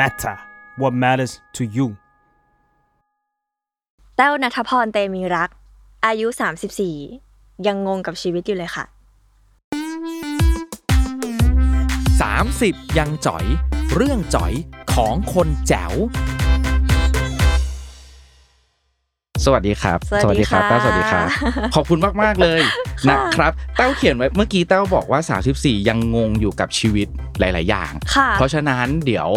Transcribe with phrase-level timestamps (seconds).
[0.00, 0.36] matter
[0.80, 1.86] what matters to you
[4.16, 5.50] แต้วนัทพรเตมีรัก
[6.06, 6.26] อายุ
[6.96, 8.84] 34 ยังงงกับชีวิตอยู่เลยค่ะ
[12.56, 13.44] 30 ยังจ๋อย
[13.94, 14.52] เรื่องจ๋อย
[14.94, 15.92] ของคนแจ๋ว
[19.44, 21.26] สวัสดีครับสวัสดีค่ะแต้วสวัสดีครับ
[21.74, 22.60] ขอบคุณมาก ๆ เลย
[23.02, 25.20] ค่ะนะครับแต้วเขียนไว้เมื่อกี้แต้วบอกว่า
[25.54, 27.08] 34 ยังงงอยู่กับชีวิต
[27.38, 29.28] หลาย ๆ อย่างค่ะเพราะฉะนั้นเดี๋ยว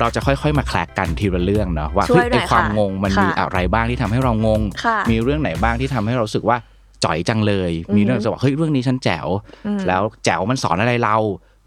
[0.00, 6.56] เราจะค่อยๆ มาแคลกกันทีละเรื่องเนาะว่าช่วยเฮ้ยหน่ไออยความค่ะงงมันค่ะมีอะไรบ้างที่ทำให้เรางงค่ะมีเรื่องไหนบ้างที่ทำให้เรารู้สึกว่า
[7.04, 9.28] จ่อยจังเลย มีเรื่องจะบอกเฮ้ยเรื่องนี้ฉันแจ๋ว
[9.66, 11.16] อืมแล้วแจ๋วมันสอนอะไรเรา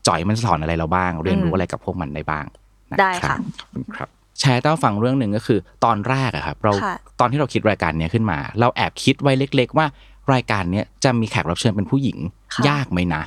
[0.07, 2.45] จ่อยมันสอนอะไรเราบ้าง เรียนรู้อืมอะไรกับพวกมันได้บ้าง
[2.89, 9.85] นได้รับค่ะขอบคุณครับแชร์เต้าฟังเรื่องหนึ่งก็คือ ตอนแรกอะครับเราค่ะตอนที่เราคิดรายการเนี้ยขึ้นมา เราแอบคิดไว้เล็ก ๆ ว่า
[10.33, 12.17] รายการเนี้ยจะมีแขกรับเชิญเป็นผู้หญิง
[12.53, 13.23] ค่ะยากไหมนะ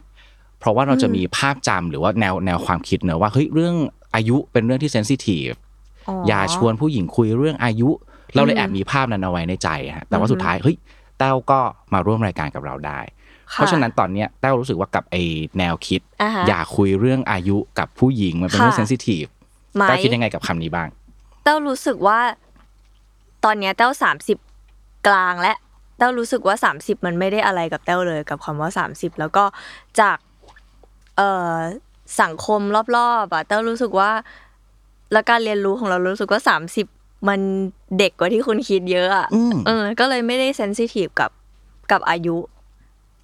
[0.61, 3.75] เพราะว่าเราจะมีภาพจำหรือว่าแนวแนวความคิดเนอะว่าเฮ้ยเรื่อง
[4.15, 5.51] อายุเป็นเรื่องที่เซนซิทีฟ
[6.29, 7.91] อย่าชวนผู้หญิงคุยเรื่องอายุ
[8.35, 10.77] เราเลยแอบมีภาพนั้นเอาไว้ในใจฮะแต่ว่าสุดท้ายเฮ้ย
[11.19, 11.61] แต้วก็
[11.93, 13.01] มาร่วมรายการกับเราได้
[13.53, 15.17] ค่เพราะฉะนั้นตอนเนี้ยแต้วรู้สึกว่ากับไอ
[15.59, 19.25] แนวคิดอ่าฮะอย่าคุยเรื่องอายุกับผู้หญิงมันเป็นเรื่องค่ะเซนซิทีฟ
[19.77, 20.89] ไหมแต้วคิดยังไงกับคำนี้บ้าง
[21.45, 22.21] เต้ารู้สึกว่า
[23.45, 24.39] ตอนเนี้ยเต้าสามสิบ
[25.07, 25.53] กลางและ
[25.99, 29.45] เต้ารู้สึกว่าสามสิบมันไม่ได้อะไรกับเต้าเลยกับคำว่าสามสิบแล้วก็
[30.01, 30.19] จาก
[31.17, 31.57] เอ่อ
[32.21, 32.61] สังคม
[32.97, 34.11] รอบๆอะเต้ารู้สึกว่า
[35.13, 36.87] และการเรียนรู้ของเรารู้สึกว่าสามสิบ
[37.29, 37.41] มัน
[37.99, 41.31] เด็กกว่าที่คุณคิดเยอะอะอืมเออ ก็เลยไม่ได้เซนซิทีฟกับ
[41.93, 42.37] กับอายุ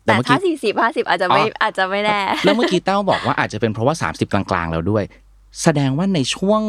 [0.04, 5.04] แต่แต่เมื่อกี้ถ้าสี่สิบห้าสิบอาจจะไม่อ๋อออาจจะไม่แน่แล้วเมื่อกี้แต้วบอกว่าอาจจะเป็นเพราะว่า30กลางๆแล้วด้วย
[5.62, 6.60] แสดงว่าในช่วง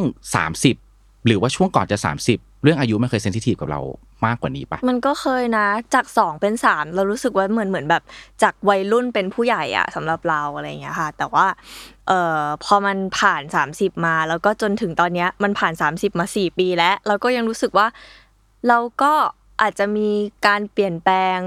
[0.59, 1.97] 30หรือว่าช่วงก่อนจะ
[2.29, 3.81] 30เรื่องอายุไม่เคยเซนซิทีฟกับเรา
[4.25, 8.03] มากกว่านี้ปะมันก็เคยนะ จากสองเป็นสามเรารู้สึกว่าเหมือนเหมือนแบบ
[8.43, 11.45] จากวัยรุ่นเป็นผู้ใหญ่อะสำหรับเราอะไรอย่างเงี้ยค่ะ แต่ว่า
[12.07, 13.41] เอ่อพอมันผ่าน
[13.73, 17.87] 30 มาแล้วก็จนถึงตอนเนี้ยมันผ่าน 30 มา 4 ปีแล้ว เราก็ยังรู้สึกว่า
[18.67, 19.13] เราก็
[19.61, 20.09] อาจจะมี
[20.47, 21.39] การเปลี่ยนแปลง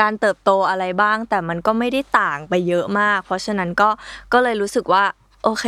[0.00, 3.88] การเติบโตอะไรบ้าง แต่มันก็ไม่ได้ต่างไปเยอะมาก เพราะฉะนั้นก็
[4.32, 5.04] ก็เลยรู้สึกว่า
[5.44, 5.64] โอเค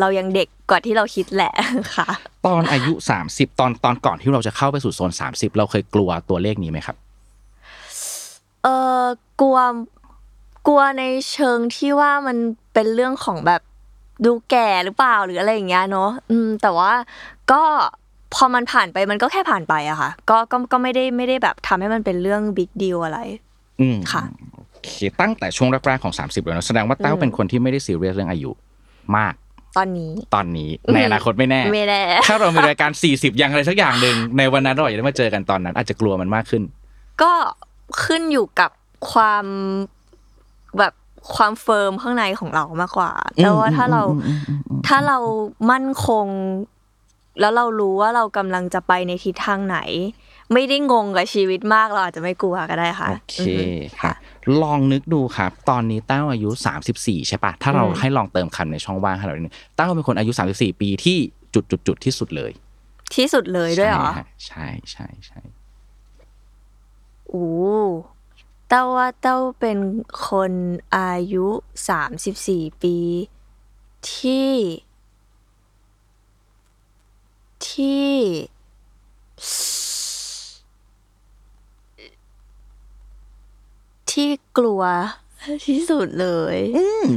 [0.00, 1.52] เรายังเด็กกว่าที่เราคิดแหละ
[1.96, 2.08] ค่ะ
[2.46, 2.92] ตอนอายุ
[3.26, 6.96] 30 ตอนตอนก่อนที่เราจะเข้าไปสู่โซน 30 เราเคยกลัวตัวเลขนี้ไหมครับ
[8.62, 8.68] เอ
[9.02, 9.04] อ
[9.40, 9.58] กลัว
[10.66, 12.36] กลัวในเชิงที่ว่ามัน
[12.74, 13.62] เป็นเรื่องของแบบ
[14.24, 16.92] ดูแก่หรือเปล่าหรืออะไรอย่างเงี้ยเนาะอืม แต่ว่า
[17.52, 17.62] ก็
[18.34, 23.18] พอมันผ่านไปมันก็แค่ผ่านไปอะค่ะ ก็ก็ก็ไม่ได้ไม่ได้แบบทำให้มันเป็นเรื่องบิ๊กดีลอะไร
[23.80, 24.22] อืมค่ะ
[24.54, 24.90] โอเค
[25.20, 28.50] ตั้งแต่ช่วงแรกๆของ 30เลยนะแสดงว่าแต้วอืมเป็นคนที่ไม่ได้ซีเรียสเรื่องอายุ
[29.16, 29.34] มาก
[29.76, 36.62] ตอนนี้ตอนนี้ในอนาคตไม่แน่ไม่แน่ถ้าเรามีรายการ 40 อย่างอะไรสักอย่างหนึ่งในวันนั้นเราอาจจะได้มาเจอกันตอนนั้น อาจจะกลัวมันมากขึ้น
[37.22, 37.32] ก็
[38.04, 38.70] ขึ้นอยู่กับ
[39.10, 39.44] ความ
[40.78, 40.92] แบบ
[41.34, 43.10] ความเฟิร์มข้างในของเรามากกว่า
[43.42, 44.02] แต่ว่าถ้าเรา
[44.88, 45.18] ถ้าเรา
[45.70, 46.26] มั่นคง
[47.40, 49.78] แล้วเรารู้ว่าเรากำลังจะไปในทิศทางไหน
[50.52, 53.64] ไม่ได้งงกับชีวิตมากเราอาจจะไม่กลัวก็ได้ค่ะโอเคอือฮึ
[54.00, 54.12] ค่ะ
[54.62, 56.50] ลองนึกดูครับ ตอนนี้เต้าอายุ
[56.88, 61.18] 34 ใช่ปะถ้าเราอืมให้ลองเติมคำในช่องว่างให้เรานิดนึงเต้าเป็นคนอายุ 34 ปีที่
[61.54, 62.52] จุดจุดจุดๆๆที่สุดเลย
[63.14, 65.40] ที่สุดเลยด้วยเหรอใช่ฮะใช่ใช่ใช่
[67.28, 67.46] โอ้
[68.68, 69.78] เต้าว่าเต้าเป็น
[70.28, 70.52] คน
[70.96, 71.46] อายุ
[71.88, 72.96] สามสิบสี่ปี
[74.12, 74.50] ที่
[77.68, 78.12] ที่
[84.12, 84.28] ที่
[84.58, 84.82] กลัว
[85.66, 87.08] ที่สุดเลย อืม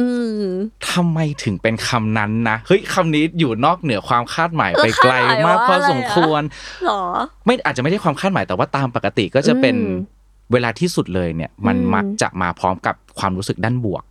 [0.00, 0.08] อื
[0.42, 0.44] ม
[0.90, 6.42] ทำไมถึงเป็นคำนั้นนะเฮ้ยคำนี้อยู่นอกเหนือความคาดหมายไปไกลคาดหมายมากว่าพออะไรสมควร
[6.86, 7.02] หรอ
[7.46, 14.02] ไม่อาจจะไม่ได้ความคาดหมายแต่ว่าตามปกติก็จะเป็นอืมเวลาที่สุดเลยเนี่ย มันอืมมักจะมาพร้อมกับความรู้สึกด้านบวก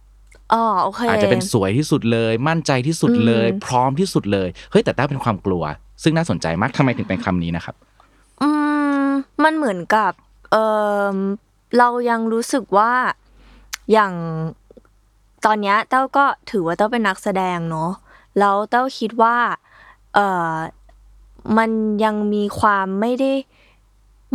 [0.54, 5.64] อ๋อโอเคอาจจะเป็นสวยที่สุดเลย มั่นใจที่สุดเลยอืมพร้อมที่สุดเลยเฮ้ยแต่ต้าเป็นความกลัว
[6.04, 7.76] ซึ่งน่าสนใจมากทำไมถึงเป็นคำนี้นะครับ
[8.42, 8.50] อื
[9.04, 9.08] ม
[9.44, 10.14] มันเหมือนกับ
[10.52, 10.56] เอ
[11.14, 11.18] อ
[11.78, 12.92] เรายังรู้สึกว่า
[13.92, 14.14] อย่าง
[15.46, 17.92] ตอนนี้เต้าก็ถือว่าเต้าเป็นนักแสดงเนาะ
[18.40, 19.36] แล้วเต้าคิดว่า
[20.14, 20.20] เอ
[20.52, 20.54] อ
[21.58, 21.70] มัน
[22.04, 23.34] ยังมีความไม่ได้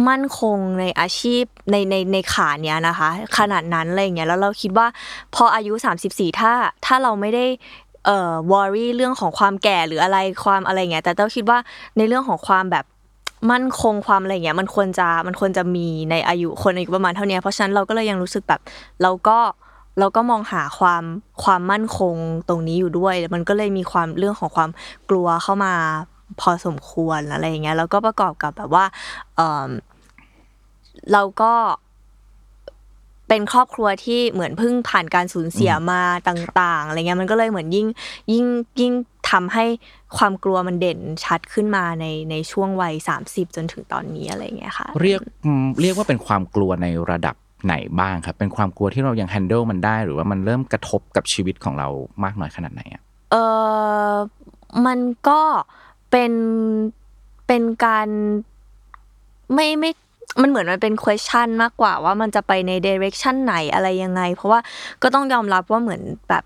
[0.08, 3.08] มั่นคงในอาชีพในในในขาเนี้ยนะคะ
[3.38, 4.86] ขนาดนั้นอะไรเงี้ยแล้วเราคิดว่า
[5.34, 5.72] พออายุ
[6.06, 6.52] 34 ถ้า
[6.86, 7.46] ถ้าเราไม่ได้
[8.06, 11.58] เอ่อวอรี่เรื่องของความแก่หรืออะไรความอะไรเงี้ยแต่เต้าคิดว่า
[11.96, 12.84] ในเรื่องของความแบบ
[13.50, 18.60] มั่นคงความอะไรเงี้ยมันควรจะมันควรจะมีในอายุคนอายุประมาณเท่านี้เพราะฉะนั้นเราก็เลยยังรู้สึกแบบ
[19.02, 19.38] เราก็
[19.98, 21.02] เราก็มองหาความ
[21.42, 22.14] ความมั่นคง
[22.48, 24.70] ตรงนี้อยู่ด้วย มันก็เลยมีความเรื่องของความ
[25.10, 25.74] กลัวเข้ามา
[26.40, 28.84] พอสมควรอะไรอย่างเงี้ยแล้วก็ประกอบกับแบบว่า
[29.36, 29.70] เออ
[31.12, 31.52] เราก็
[33.28, 37.86] เป็นครอบครัวที่เหมือนเพิ่งผ่านการสูญเสียมาต่าง ๆอะไรเงี้ยมันก็เลยเหมือนยิ่ง
[38.32, 38.46] ยิ่ง
[38.80, 38.92] ยิ่ง
[39.30, 39.64] ทำให้
[40.16, 42.94] ความกลัวมันเด่นชัดขึ้นมาในในช่วงวัย
[43.26, 47.36] 30 จนถึงตอนนี้อะไรเงี้ยค่ะ เรียกอืมเรียกว่าเป็นความกลัวในระดับ
[47.66, 51.88] ไหนบ้างครับ เป็นความกลัวที่เรายัง handle มันได้หรือว่ามันเริ่มกระทบกับชีวิตของเรา
[52.24, 53.36] มากน้อยขนาดไหนอะเอ
[54.10, 54.14] อ
[54.86, 54.98] มัน
[55.28, 55.40] ก็
[56.10, 56.32] เป็น
[57.46, 58.08] เป็นการ
[59.54, 59.90] ไม่ไม่
[60.40, 64.60] มันเหมือนมันเป็น question มากกว่าว่ามันจะไปใน direction ไหนอะไรยังไง เพราะว่า
[65.02, 66.44] ก็ต้องยอมรับว่าเหมือนแบบ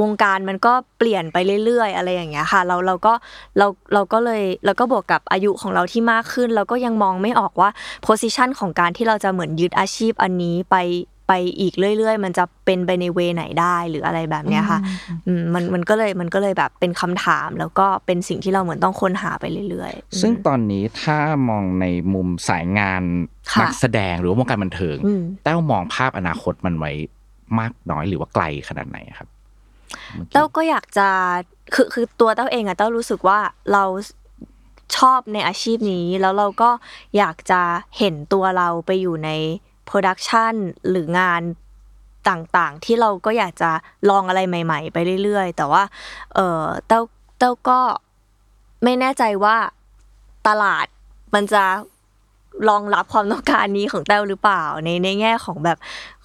[0.00, 3.12] วงการมันก็เปลี่ยนไปเรื่อยๆ อะไรอย่างเงี้ยค่ะ เราเราก็
[3.58, 7.70] เราเราก็เลยเราก็บวกกับอายุของเราที่มากขึ้น เราก็ยังมองไม่ออกว่า
[8.06, 10.76] position ของการที่เราจะเหมือนยึดอาชีพอันนี้ไป
[11.28, 14.80] ไปอีกเรื่อย ๆ มันจะเป็นไปในเวไหนได้หรืออะไรแบบเนี้ยค่ะ
[15.26, 21.18] อืมมันมันก็เลยมันก็เลยแบบเป็นคำถาม แล้วก็เป็นสิ่งที่เราเหมือนต้องค้นหาไปเรื่อยๆ ซึ่งตอนนี้ถ้า
[21.48, 23.02] มองในมุมสายงาน
[23.52, 26.92] ค่ะนักแสดงหรือว่าวงการบันเทิงอืมแต้วมองภาพอนาคตมันไว้
[27.58, 29.28] มากน้อยหรือว่าไกลขนาดไหนครับ
[30.16, 31.08] มื่อกี้เต้าก็อยากจะ
[31.74, 33.38] คือคือตัวเต้าเองอะเต้ารู้สึกว่า
[33.72, 33.84] เรา
[34.96, 36.70] ชอบในอาชีพนี้ แล้วเราก็
[37.18, 37.60] อยากจะ
[37.98, 39.30] เห็นตัวเราไปอยู่ใน
[39.86, 40.54] โปรดักชัน
[40.90, 41.42] หรืองาน
[42.28, 43.70] ต่างๆ ที่เราก็อยากจะ
[44.10, 45.82] ลองอะไรใหม่ ๆ ไปเรื่อยๆ แต่ว่า
[46.34, 47.00] เออเต้า
[47.38, 47.80] เต้าก็
[48.84, 49.56] ไม่แน่ใจว่า
[50.48, 50.86] ตลาด
[51.34, 51.64] มันจะ
[52.68, 55.78] รองรับความต้องการนี้ของแต้วหรือเปล่า ในในแง่ของแบบ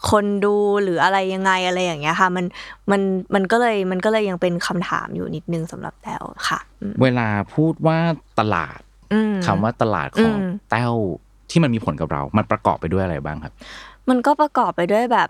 [0.10, 2.46] คนดูหรืออะไรยังไงอะไรอย่างเงี้ยค่ะ มัน
[2.92, 3.02] มัน
[3.34, 7.98] มันก็เลยมันก็เลยยังเป็นคำถามอยู่นิดนึงสำหรับแต้วค่ะอืมเวลาพูดว่า
[8.40, 8.80] ตลาด
[9.14, 10.94] อืมคำว่าตลาดของอืมแต้ว
[11.52, 13.54] ที่มันมีผลกับเรา มันประกอบไปด้วยอะไรบ้างครับ
[14.10, 15.30] มันก็ประกอบไปด้วยแบบ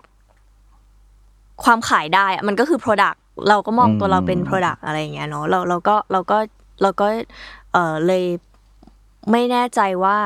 [1.64, 6.38] ความขายได้อะมันก็คือ Product เราก็มองตัวเราเป็นอืม Product อะไรอย่างเงี้ยเนาะเราเราก็เราก็
[6.82, 7.06] เราก็
[7.72, 8.24] เออเลย
[9.30, 10.18] ไม่แน่ใจว่า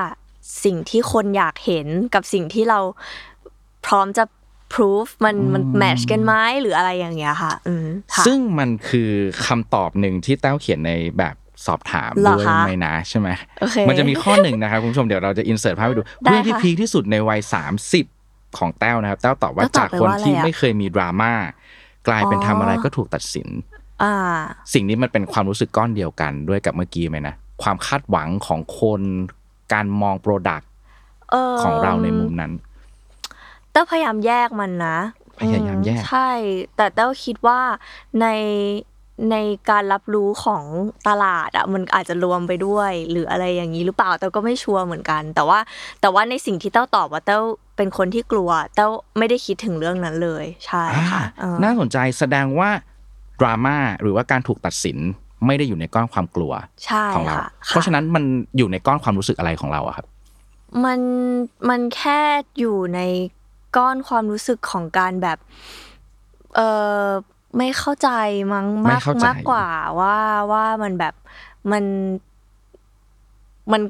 [0.65, 2.79] สิ่งที่คนอยากเห็นกับสิ่งที่เรา
[3.87, 4.25] พร้อมจะ
[4.75, 9.11] proof มันมันแมทชกันไหมหรืออะไรอย่างเงี้ยค่ะ อืมค่ะซึ่งมันคือ
[9.47, 11.35] คำตอบหนึ่งที่แต้วเขียนในแบบ
[11.67, 13.29] สอบถามเหรอด้วยคะไหมนะใช่ไหม
[13.61, 17.41] โอเคมันจะมีข้อหนึ่งนะครับคุณผู้ชมเดี๋ยวเราจะอินเสิร์ตภาพให้ดูได้เรื่องที่ค่ะพีคที่สุดในวัย
[17.99, 21.33] 30 ของแต้วนะครับ แต้วตอบว่าแล้วตอบจากคนไปว่าอะไรที่อะไม่เคยมีดราม่า
[22.09, 23.49] กลายเป็นอ๋อทำอะไรก็ถูกตัดสิน
[24.03, 24.15] อ่า
[24.73, 29.01] สิ่งนี้มันเป็นความรู้สึกก้อนเดียวกันด้วยกับเมื่อกี้ไหมนะความคาดหวังของคน
[29.73, 30.69] การมองโปรดักต์
[31.31, 32.53] เออของเราในมุมนั้น
[33.73, 34.99] เต้าพยายามแยกมันนะ
[35.41, 36.31] พยายามแยกอืใช่
[36.77, 37.61] แต่เต้าคิดว่า
[38.21, 38.27] ใน
[39.31, 39.37] ใน
[39.71, 40.65] การรับรู้ของ
[41.09, 45.59] ตลาดอะมันอาจจะรวมไปด้วย หรืออะไรอย่างนี้หรือเปล่าเต้าก็ไม่ชัวร์เหมือนกัน แต่ว่า
[46.01, 47.41] แต่ว่าในสิ่งที่เต้าตอบว่าเต้า
[47.77, 52.71] เป็นคนที่กลัว เต้าไม่ได้คิดถึงเรื่องนั้นเลย ใช่ค่ะเออน่าสนใจแสดงว่า
[53.41, 54.99] ดราม่าหรือว่าการถูกตัดสิน
[55.47, 56.53] ไม่ได้อยู่ในก้อนความกลัว
[56.85, 58.25] ใช่ของเราค่ะเพราะฉะนั้นมัน
[58.57, 60.07] อยู่ในก้อนความรู้สึกอะไรของเราอะครับ
[60.85, 61.01] มัน
[61.69, 62.21] มันแค่
[62.59, 63.01] อยู่ใน
[63.77, 65.39] ก้อนความรู้สึกของการแบบ
[66.57, 66.61] เอ
[67.05, 67.07] อ
[67.57, 68.11] ไม่เข้าใจ
[68.53, 69.69] มั้งไม่มากเข้าใจมากกว่า
[70.01, 70.17] ว่า
[70.53, 71.15] ว่ามันแบบ
[71.73, 71.85] มัน
[73.73, 73.83] มัน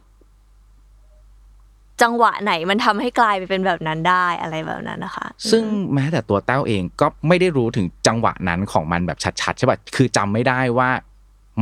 [2.03, 5.63] จังหวะไหนมันทำให้กลายไปเป็นแบบนั้นได้อะไรแบบนั้นนะคะ ซึ่ง
[5.95, 10.91] แม้แต่ตัวแต้วเองก็ไม่ได้รู้ถึงจังหวะนั้นของมันแบบชัดๆใช่ป่ะคือจำไม่ได้ว่า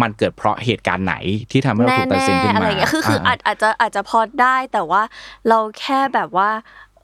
[0.02, 1.14] มันเกิดเพราะเหตุการณ์ไหน
[1.50, 5.02] ที่ทำให้เราแน่ถูกตัดสินๆขึ้นอะไรมาอย่างเงี้ยคือคืออาจอาจจะอาจจะพอได้แต่ว่า
[5.48, 6.50] เราแค่แบบว่า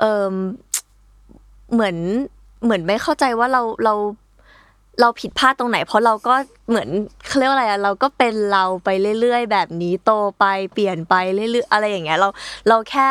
[0.01, 0.25] เออ
[1.73, 1.97] เหมือน
[2.65, 3.95] เหมือนไม่เข้าใจว่าเราเรา
[5.01, 6.35] เราผิดพลาดตรงไหน เพราะเราก็
[6.69, 6.89] เหมือน
[7.27, 8.89] เขาเรียกว่าอะไรอะเราก็เป็นเราไป
[9.21, 12.29] เรื่อยๆ แบบนี้โตไปเปลี่ยนไปเรื่อยๆอะไรอย่างเงี้ยเรา
[12.69, 13.09] เราแค่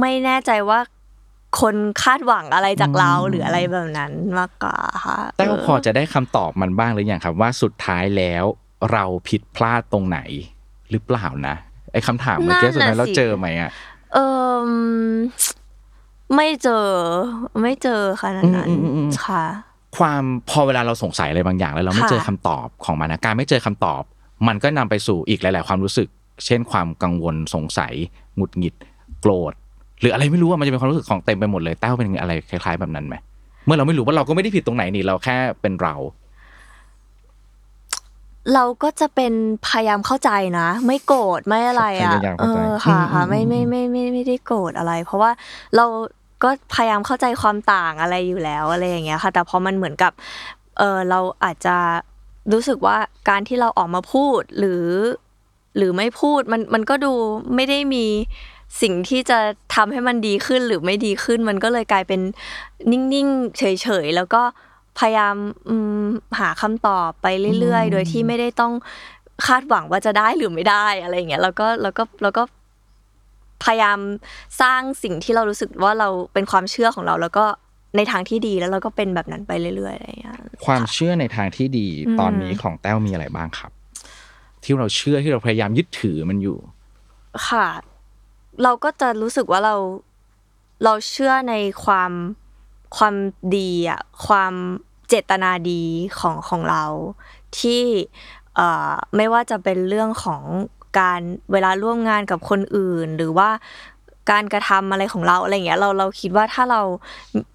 [0.00, 0.80] ไม่แน่ใจว่า
[1.60, 8.44] คนคาดหวังอะไรจากเราหรืออะไรแบบนั้นมากกว่าค่ะแต้วเออพอจะได้คำตอบมันบ้างหรือยังครับว่าสุดท้ายแล้ว
[8.92, 10.18] เราผิดพลาดตรงไหน
[10.90, 11.54] หรือเปล่านะ
[11.92, 13.70] ไอ้คำถามเมื่อกี้สุดท้ายเราเจอไหมอะ
[14.14, 14.18] เอ
[14.52, 14.68] อ
[16.34, 16.86] ไม่เจอ
[17.62, 19.44] ไม่เจอขนาดนั้นอืมอืมอืมค่ะ
[19.96, 24.02] ความพอเวลาเราสงสัยอะไรบางอย่างแล้วเราไม่ค่ะเจอคำตอบของมันนะการไม่เจอคำตอบ
[24.48, 26.08] มันก็นำไปสู่อีกหลาย ๆ ความรู้สึก
[26.46, 27.92] เช่นความกังวลสงสัย
[28.36, 28.74] หงุดหงิด
[29.20, 29.52] โกรธ
[30.00, 33.14] หรืออะไรไม่รู้ว่ามันจะเป็นความรู้สึกของเต็มไปหมดเลยแต้วเป็นอะไรคล้าย ๆ แบบนั้นไหม
[33.64, 35.94] เมื่อเราไม่รู้ว่าเราก็ไม่ได้ผิดตรงไหนนี่เราแค่เป็นเรา
[38.54, 39.32] เราก็จะเป็น
[39.66, 45.30] พยายามเข้าใจนะ ไม่โกรธไม่อะไรอะพยายามเอเข้าใจอค่ะอืมค่ะอืมไม่ไม่ไม่ไม่ไม่ได้โกรธอะไร เพราะว่า
[45.76, 45.84] เรา
[46.44, 50.12] ก็พยายามเข้าใจความต่างอะไรอยู่แล้วอะไรอย่างเงี้ยค่ะ แต่พอมันเหมือนกับ
[50.78, 51.76] เออเราอาจจะ
[52.52, 52.96] รู้สึกว่า
[53.28, 54.86] การที่เราออกมาพูดหรือ
[55.76, 57.12] หรือไม่พูดมันมันก็ดู
[57.54, 58.06] ไม่ได้มี
[58.82, 59.38] สิ่งที่จะ
[59.74, 62.20] ทำให้มันดีขึ้นหรือไม่ดีขึ้น มันก็เลยกลายเป็น
[62.90, 64.42] นิ่งๆเฉยๆแล้วก็
[64.98, 65.36] พยายาม
[65.68, 66.04] อืม
[66.38, 67.26] หาคำตอบไป
[67.60, 68.72] เรื่อยๆ โดยที่ไม่ได้ต้อง
[69.46, 72.42] คาดหวังว่าจะได้หรือไม่ได้อะไรอย่างเงี้ยแล้วก็แล้วก็แล้วก็
[73.64, 73.98] พยายาม
[74.60, 77.44] สร้างสิ่งที่เรารู้สึกว่าเราเป็นความเชื่อของเรา แล้วก็
[77.96, 83.72] ในทางที่ดีแล้วเราก็เป็นแบบนั้นไปเรื่อยๆอะไรอย่างเงี้ยความเชื่อในทางที่ดีอืมตอนนี้ของแต้วมีอะไรบ้างครับ
[84.62, 86.58] ที่เราเชื่อที่เราพยายามยึดถือมันอยู่
[87.48, 87.68] ค่ะ
[88.62, 89.76] เราก็จะรู้สึกว่าเรา
[90.84, 91.54] เราเชื่อใน
[91.84, 92.12] ความ
[92.96, 93.14] ความ
[93.56, 94.54] ดีอะความ
[95.08, 95.82] เจตนาดี
[96.18, 96.84] ของของเรา
[97.58, 97.82] ที่
[98.56, 100.42] เอ่อไม่ว่าจะเป็นเรื่องของ
[100.98, 101.20] การ
[101.52, 103.48] เวลาร่วมงานกับคนอื่น หรือว่า
[104.30, 106.80] การกระทำอะไรของเราอะไรอย่างเงี้ยเราเราคิดว่าถ้าเรา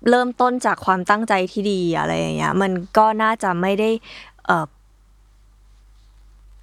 [0.10, 3.90] เริ่มต้นจากความตั้งใจที่ดีอะไรอย่างเงี้ยมันก็น่าจะไม่ได้
[4.46, 4.66] เอ่อ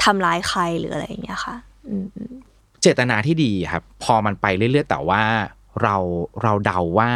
[0.02, 1.56] ทำร้ายใครหรืออะไรอย่างเงี้ยค่ะ
[2.82, 5.22] เจตนาที่ดีครับ พอมันไปเรื่อยๆแต่ว่า
[5.82, 5.96] เรา
[6.42, 7.10] เราเดาว่า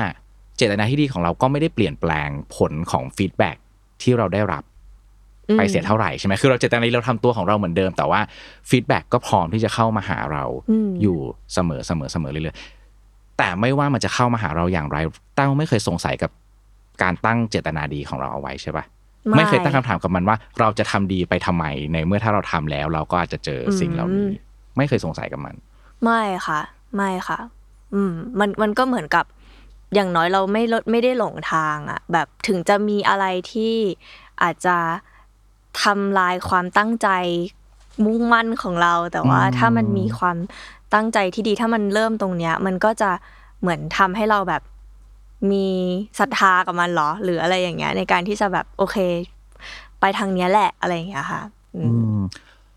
[0.56, 3.56] เจตนาที่ดีของเราก็ไม่ได้เปลี่ยนแปลงผลของ feedback
[4.02, 4.64] ที่เราได้รับ
[5.58, 8.20] ไปเสียเท่าไหร่ใช่ไหมคือเราเจตนาดีเราทำตัวของเราเหมือนเดิม แต่ว่า
[8.70, 11.18] feedback ก็พร้อมที่จะเข้ามาหาเราอืมอยู่
[11.54, 14.96] เสมอเสมอเสมอเรื่อยๆแต่ไม่ว่ามันจะเข้ามาหาเราอย่างไร
[15.36, 16.30] เต้าไม่เคยสงสัยกับ
[17.02, 18.84] การตั้งเจตนาดีของเราเอาไว้ใช่ปะ
[19.36, 24.28] ไม่เคยตั้งคำถามกับมันว่า เราจะทำดีไปทำไมในเมื่อถ้าเราทำแล้ว เราก็อาจจะเจอสิ่งเหล่านี้
[24.76, 25.54] ไม่เคยสงสัยกับมัน
[26.04, 26.60] ไม่ค่ะ
[26.96, 27.38] ไม่ค่ะ
[27.94, 29.24] อืม มันมันก็เหมือนกับ
[29.94, 33.74] อย่างน้อยเราไม่ลดไม่ได้หลงทางอะแบบถึงจะมีอะไรที่
[34.42, 34.76] อาจจะ
[35.82, 37.08] ทำลายความตั้งใจ
[38.04, 40.36] มุ่งมั่นของเรา แต่ว่าอืมถ้ามันมีความ
[40.94, 43.10] ตั้งใจที่ดีถ้ามันเริ่มตรงเนี้ย มันก็จะ
[43.60, 44.62] เหมือนทำให้เราแบบ
[45.52, 45.66] มี
[46.20, 48.96] ศรัทธากับมันเหรอ หรืออะไรอย่างเงี้ย ในการที่จะแบบโอเค
[50.00, 51.40] ไปทางเนี้ยแหละอะไรอย่างเงี้ยค่ะ
[51.76, 52.20] อืมอืม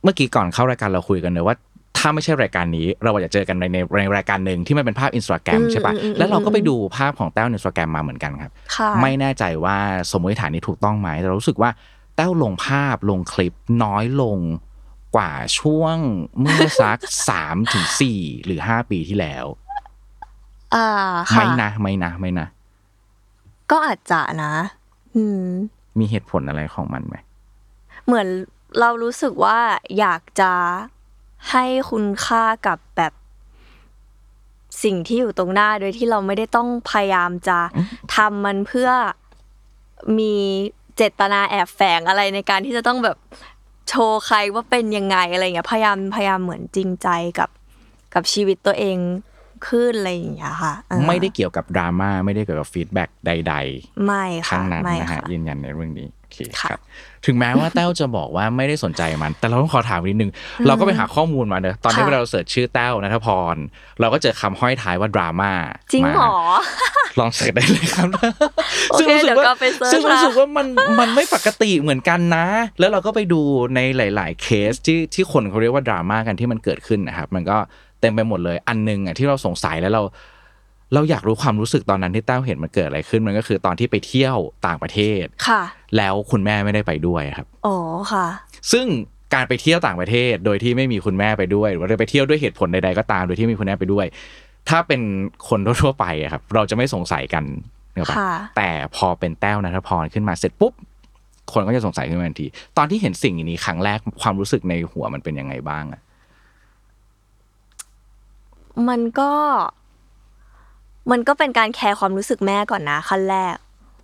[0.03, 1.55] เมื่อกี้ก่อนเข้ารายการเราคุยกันเลยว่า
[1.97, 9.77] ถ้าไม่ใช่รายการนี้ เราอาจจะเจอกันในในในรายการหนึ่งที่มันเป็นภาพอินสตาแกรมอืมใช่ปะอืมอืมแล้วเราก็ไปดูภาพของแต้วในอินสตาแกรมมาเหมือนกันครับค่ะไม่แน่ใจว่า
[10.11, 11.69] สมมติฐานนี้ถูกต้องไหมแต่เรารู้สึกว่า
[12.15, 13.53] แต้วลงภาพลงคลิป
[13.83, 14.39] น้อยลง
[15.15, 15.97] กว่าช่วง
[16.39, 19.45] เมื่อสักสามถึงสี่หรือห้าปีที่แล้ว
[20.75, 20.87] อ่า
[21.31, 22.47] ค่ะไม่นะไม่นะไม่นะ
[23.71, 24.53] ก็อาจจะนะ
[25.15, 25.47] อืม
[25.99, 27.15] มีเหตุผลอะไรของมันไหม
[28.05, 28.27] เหมือน
[28.79, 29.59] เรารู้สึกว่า
[29.99, 30.53] อยากจะ
[31.51, 33.13] ให้คุณค่ากับแบบ
[34.83, 37.59] สิ่งที่อยู่ตรงหน้าโดยที่เราไม่ได้ต้องพยายามจะ
[38.15, 38.89] ทำมันเพื่อ
[40.17, 40.35] มี
[40.97, 43.17] เจตนาแอบแฝงอะไรในการที่จะต้องแบบ
[43.89, 47.07] โชว์ใครว่าเป็นยังไงอะไรเงี้ยพยายามพยายามเหมือนจริงใจ
[47.39, 47.49] กับ
[48.13, 48.97] กับชีวิตตัวเอง
[49.67, 56.81] ขึ้นอะไรอย่างเงี้ยค่ะเออไม่ได้เกี่ยวกับดราม่าไม่ได้เกี่ยวกับ feedback ใด ๆ ไม่ค่ะทั้งนั้นไม่นะฮะค่ะยืนยันในเรื่องนี้โอ เคค่ะครับ
[57.25, 60.31] ถึงแม้ว่าแต้วจะบอกว่าไม่ได้สนใจมัน แต่เราต้องขอถามนิดนึง
[60.67, 63.55] เราก็ไปหาข้อมูลมาเนอะตอนนี้ค่ะเวลาเรา search ชื่อแต้วณฐพร
[63.99, 65.51] เราก็เจอคำห้อยท้ายว่าดราม่า
[65.91, 66.37] จริงมาเหรอ
[67.19, 68.07] ลองเสิร์ชได้เลยครับ
[68.91, 70.67] โอเคเดี๋ยวก็ไปเสิร์ชซึ่งรู้สึกละว่ามัน
[70.99, 72.45] มันไม่ปกติเหมือนกันนะ
[72.79, 73.41] แล้วเราก็ไปดู
[73.75, 77.57] ในหลาย ๆ เคสที่ที่คนเขาเรียกว่าดราม่ากันที่มันเกิดขึ้นนะครับ มันก็
[78.01, 80.03] เต็มไปหมดเลย อันหนึงอะที่เราสงสัยแล้วเรา
[80.93, 85.61] เราอยากรู้ความรู้สึกตอนนั้นที่แต้วเห็นมันเกิดอะไรขึ้นมันก็คือตอนที่ไปเที่ยวต่างประเทศค่ะ
[85.97, 87.77] แล้วคุณแม่ไม่ได้ไปด้วยครับอ๋อ
[88.11, 88.25] ค่ะ
[88.71, 88.85] ซึ่ง
[89.33, 94.05] การไปเที่ยวต่างประเทศ โดยที่ไม่มีคุณแม่ไปด้วยหรือว่าไปเที่ยวด้วยเหตุผลใดๆก็ตาม โดยที่ไม่มีคุณแม่ไปด้วย
[94.69, 95.01] ถ้าเป็น
[95.49, 97.43] คนทั่วๆไปอะครับ เราจะไม่สงสัยกัน
[97.93, 100.73] เนกอะปะค่ะแต่พอเป็นแต้วนัทพรขึ้นมาเสร็จปุ๊บ
[101.53, 102.47] คนก็จะสงสัยขึ้นมาทันที
[102.77, 106.01] ตอนที่เห็นสิ่งนี้ครั้งแรกความรู้สึกในหัวมันเป็นยังไงบ้างอะ
[108.89, 109.31] มันก็
[111.11, 113.55] มันก็เป็นการแคร์ความรู้สึกแม่ก่อนนะขั้นแรก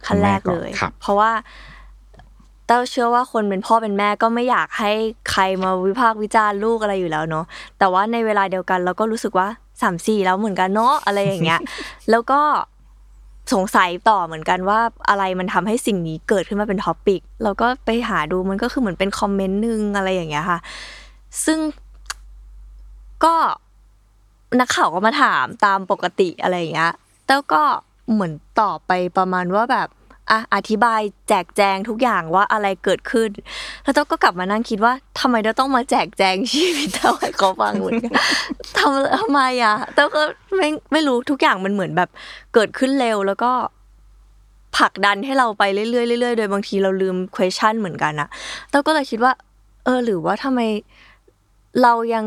[0.05, 1.31] ขั้นแรกเลยครับเพราะว่า
[2.67, 4.91] เต้าเชื่อว่าคนเป็นพ่อเป็นแม่ก็ไม่อยากให้
[5.31, 7.45] ใครมาวิพากษ์วิจารณ์ลูกอะไรอยู่แล้วเนาะ
[7.79, 9.47] แต่ว่าในเวลาเดียวกันเราก็รู้สึกว่า
[9.81, 11.59] สามสี่แล้วเหมือนกันเนาะอะไรอย่างเงี้ย
[12.09, 12.41] แล้วก็
[13.53, 14.79] สงสัยต่อเหมือนกันว่า
[15.09, 20.59] อะไรมันทำให้สิ่งนี้เกิดขึ้นมาเป็นท็อปิกเราก็ไปหาดูมันก็คือเหมือนเป็นคอมเมนต์หนึงอะไรอย่างเงี้ยค่ะ
[21.45, 21.59] ซึ่ง
[23.25, 23.35] ก็
[24.59, 26.93] นักข่าวก็มาถามตามปกติอะไรอย่างเงี้ย
[27.25, 27.63] แต่ก็
[28.11, 29.87] เหมือนตอบไปประมาณว่าแบบ
[30.29, 33.29] อะอธิบายแจกแจงทุกอย่างว่าอะไรเกิดขึ้น
[33.83, 38.13] แล้วเต้ก็กลับมานั่งคิดว่าทำไมเราต้องมาแจกแจงชีวิตเต้าให้เขาฟังเหมือนกัน
[38.77, 40.21] ทำทำไมอะเต้ก็
[40.55, 42.09] ไม่ไม่รู้ทุกอย่างมันเหมือนแบบ
[42.53, 43.51] เกิดขึ้นเร็วแล้วก็
[44.77, 45.85] ผลักดันให้เราไปเรื่อ
[46.17, 48.29] ยๆเรื่อยๆโดยบางทีเราลืม question เหมือนกันอะ
[48.69, 49.33] เต้ก็เลยคิดว่า
[49.85, 50.59] เออหรือว่าทำไม
[51.81, 52.25] เรายัง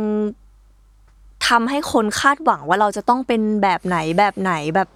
[1.49, 4.89] ทำให้คนคาดหวังว่าเราจะต้องเป็นแบบไหนแบบไหนแบบ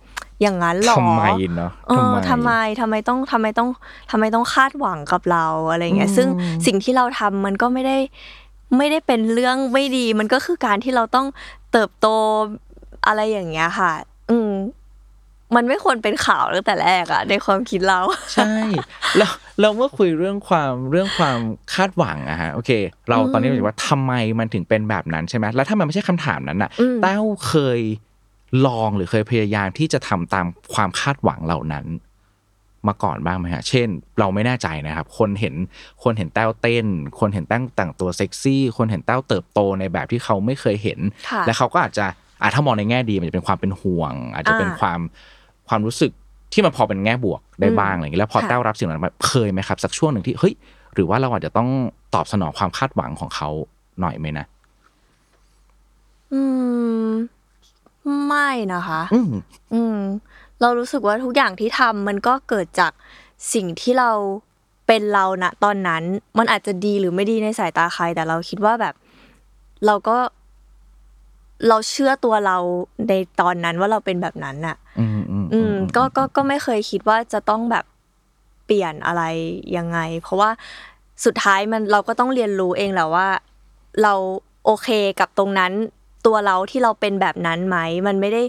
[0.43, 1.23] อย่างนั้นหรอทำไม
[1.57, 3.69] เนาะเออทำไมทำไมต้องทำไมต้อง
[4.11, 6.29] ทำไมต้องคาดหวังกับเราอะไรเงี้ย ซึ่ง
[6.67, 7.99] สิ่งที่เราทำมันก็ไม่ได้
[8.76, 11.26] ไม่ได้เป็นเรื่องไม่ดี มันก็คือการที่เราต้อง
[11.73, 12.07] เติบโต
[13.07, 14.16] อะไรอย่างเงี้ยค่ะอื
[15.55, 18.00] มมันไม่ควรเป็นข่าวตั้งแต่แรกอะในความคิดเรา
[18.35, 18.53] ใช่
[19.17, 21.38] แล้วเราเมื่อคุยเรื่องความเรื่องความ
[21.75, 22.71] คาดหวังอะฮะโอเค
[23.09, 27.81] เราตอนนี้เราจะว่าทำไมมันถึงเป็นแบบนั้นใช่ไหมแล้วถ้ามันไม่ใช่คำถามนั้นอะอืมเต้าเคย
[28.67, 31.87] ลองหรือเคยพยายามที่จะทำตามความคาดหวังเหล่านั้น
[32.88, 33.88] มาก่อนบ้างไหมฮะ เช่น
[34.19, 35.55] เราไม่แน่ใจนะครับ คนเห็น
[36.03, 36.87] คนเห็นแต้วเต้น
[37.21, 40.99] คนเห็นแต้วแต่งตัวเซ็กซี่ คนเห็นแต้วเติบโตในแบบที่เขาไม่เคยเห็น
[41.31, 42.07] ค่ะและเขาก็อาจจะ
[42.43, 45.00] อะถ้ามองในแง่ดีมันจะเป็นความเป็นห่วง อาจจะเป็นอ่าความ
[45.69, 46.11] ความรู้สึก
[46.53, 50.55] ที่มันพอเป็นแง่บวกได้บ้างอืมอะไรอย่างนี้แล้วพอค่ะแต้วรับสิ่งนั้นมาเคยไหมครับสักช่วงหนึ่งที่เฮ้ย
[50.95, 51.69] หรือว่าเราอาจจะต้อง
[52.15, 53.49] ตอบสนองความคาดหวังของเขา
[54.01, 54.47] หน่อยไหมนะ
[56.33, 56.43] อื
[57.09, 57.11] ม
[58.27, 59.27] ไม่นะคะ อืม
[59.75, 59.99] อืม
[60.61, 62.93] เรารู้สึกว่าทุกอย่างที่ทำมันก็เกิดจาก
[63.55, 64.11] สิ่งที่เรา
[64.87, 66.03] เป็นเราณตอนนั้น
[66.39, 68.95] มันอาจจะดีหรือไม่ดีในสายตาใคร แต่เราคิดว่าแบบ
[69.87, 70.17] เราก็
[71.69, 72.57] เราเชื่อตัวเรา
[73.09, 77.85] ในตอนนั้นว่าเราเป็นแบบนั้นน่ะอืมอืมอืมก็ก็ก็ไม่เคยคิดว่าจะต้องแบบ
[78.67, 79.23] เปลี่ยนอะไร
[79.77, 80.51] ยังไง เพราะว่า
[81.25, 83.29] สุดท้ายมันเราก็ต้องเรียนรู้เองแหละว่า
[84.03, 84.15] เรา
[84.67, 84.89] โอเค
[85.21, 85.73] กับตรงนั้น
[86.27, 88.43] ตัวเราที่เราเป็นแบบนั้นไหม มันไม่ได้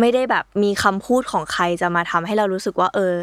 [0.00, 3.14] ไม่ได้แบบมีคำพูดของใครจะมาทำให้เรารู้สึกว่า เออ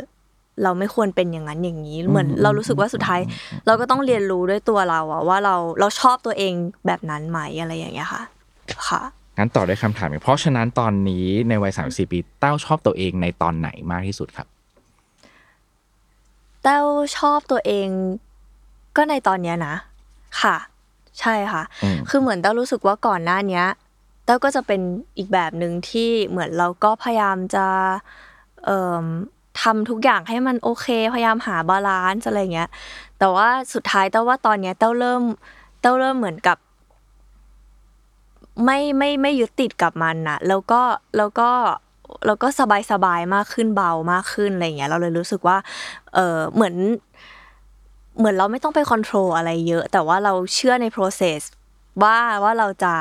[0.64, 3.22] เราไม่ควรเป็นอย่างนั้นอย่างนี้เหมือน เรารู้สึกว่าสุดท้าย
[3.68, 6.54] เราก็ต้องเรียนรู้ด้วยตัวเราอะว่าเราเราชอบตัวเอง
[6.86, 8.22] แบบนั้นไหมอะไรอย่างเงี้ยค่ะ
[8.88, 9.02] ค่ะ
[9.38, 14.48] งั้นต่อด้วยคำถามอีกเพราะฉะนั้นตอนนี้ในวัยสามสี่ปีเต้าชอบตัวเองในตอนไหนมากที่สุดครับ
[16.64, 16.86] แต้ว
[17.18, 17.88] ชอบตัวเอง
[18.96, 19.76] ก็ในตอนเนี้ยนะ
[20.42, 20.56] ค่ะ
[21.20, 23.66] ใช่ค่ะอืมคือเหมือนแต้วรู้สึกว่าก่อนหน้าเนี้ย
[24.26, 24.82] แต้วก็จะเป็น
[25.18, 27.68] อีกแบบหนึ่งที่เหมือนเราก็พยายามจะ
[28.66, 29.06] เอ่อม
[29.62, 32.70] ทำทุกอย่างให้มันโอเค พยายามหา balance อะไรเงี้ย
[33.20, 35.22] แต่ว่าสุดท้ายแต้วว่าตอนเนี้ยแต้วเริ่ม
[35.82, 36.58] แต้วเริ่มเหมือนกับ
[38.66, 40.82] ไม่ไม่ไม่ยึดติดกับมันนะแล้วก็
[41.18, 41.50] แล้วก็
[42.26, 45.58] แล้วก็สบายสบายๆมากขึ้นเบามากขึ้นอะไรเงี้ย เราเลยรู้สึกว่า
[46.14, 46.76] เออเหมือน
[48.18, 51.42] เหมือนเราไม่ต้องไปค o n t r o l อะไรเยอะ แต่ว่าเราเชื่อใน process
[52.04, 52.94] ว่าว่าเราจะ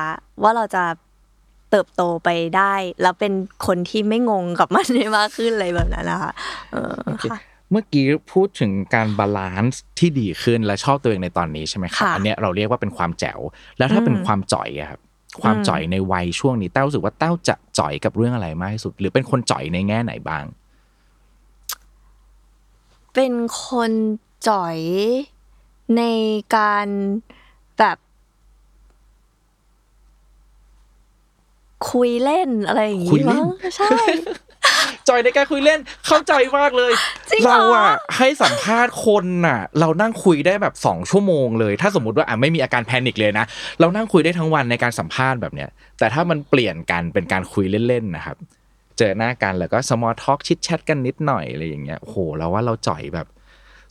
[0.42, 0.84] ว่าเราจะ
[1.70, 3.32] เติบโตไปได้ แล้วเป็น
[3.66, 6.32] คนที่ไม่งงกับมันได้มากขึ้นอะไรแบบนั้นนะคะ
[6.72, 6.96] เออ
[7.30, 7.38] ค่ะ
[7.70, 13.40] เมื่อกี้พูดถึงการ balance ที่ดีขึ้นและชอบตัวเองในตอนนี้ใช่ไหมครับค่ะอันเนี้ยเราเรียกว่าเป็นความแจ๋ว
[13.78, 15.00] แล้วถ้าเป็นอืมความจ่อยอะครับ
[15.40, 20.44] ความอืมจ่อยในวัยช่วงนี้เต้ารู้สึกว่าเต้าจะจ่อยกับเรื่องอะไรมากที่สุด หรือเป็นคนจ่อยในแง่ไหนบ้าง
[23.14, 23.32] เป็น
[23.66, 23.92] คน
[24.48, 24.78] จ่อย
[25.96, 26.02] ใน
[26.56, 26.88] การ
[27.78, 27.98] แบบ
[31.90, 33.46] คุยเล่นอะไรอย่างคุยงี้เล่นมั้ง
[33.76, 33.94] ใช่
[35.08, 36.92] จ่อยในการคุยเล่นเข้าใจมากเลย
[37.30, 43.46] จริงเหรอเราอะให้สัมภาษณ์คนน่ะเรานั่งคุยได้แบบสองชั่วโมงเลย ถ้าสมมติว่าอะไม่มีอาการแพนิคเลยนะ
[43.80, 48.36] เรานั่งคุยได้ทั้งวันในการสัมภาษณ์แบบเนี้ย แต่ถ้ามันเปลี่ยนกันเป็นการคุยเล่นๆนะครับ
[48.98, 53.26] เจอหน้ากันแล้วก็ small talk ชิดแชทกันนิดหน่อยอะไรอย่างเงี้ยโอ้โหเราว่าเราจ่อยแบบ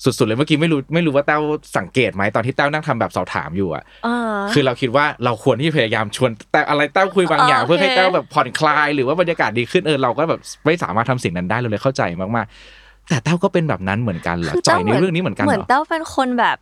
[0.03, 1.39] สุดๆเลยเมื่อกี้ไม่รู้ไม่รู้ว่าเต้า
[1.77, 16.57] สังเกตไหมตอนที่เต้านั่งทำแบบสอบถามอยู่อะอ่าคือเราคิดว่าเราควรที่จะพยายามชวนแต่อะไรเต้าคุยบางอย่างโอเคเพื่อให้เต้าแบบผ่อนคลายหรือว่าบรรยากาศดีขึ้นเออเราก็แบบไม่สามารถทำสิ่งนั้นได้เราเลยเข้าใจมากๆ แต่เต้าก็เป็นแบบนั้นเหมือนกันเหรอคือจ่ต้อยในเรื่องนี้เหมือนกันเหเหมืรอนอเต้าเป็นคนแบบ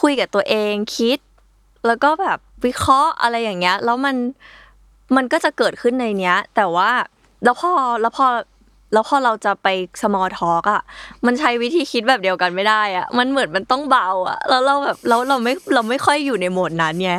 [0.00, 1.18] คุยกับตัวเองคิด
[1.86, 4.16] แล้วก็แบบวิเคราะห์อะไรอย่างเงี้ย แล้วมัน
[5.16, 6.90] มันก็จะเกิดขึ้นในเนี้ย แต่ว่า
[7.44, 8.26] แล้วพอแล้วพอ
[8.92, 9.68] แล้วพอเราจะไป
[10.02, 10.82] small talk อะ
[11.26, 17.12] มันใช้วิธีคิดแบบเดียวกันไม่ได้อะมันเหมือนมันต้องเบาอะแล้วเราแบบแล้วเราไม่เราไม่ค่อยอยู่ในโหมดนั้นไง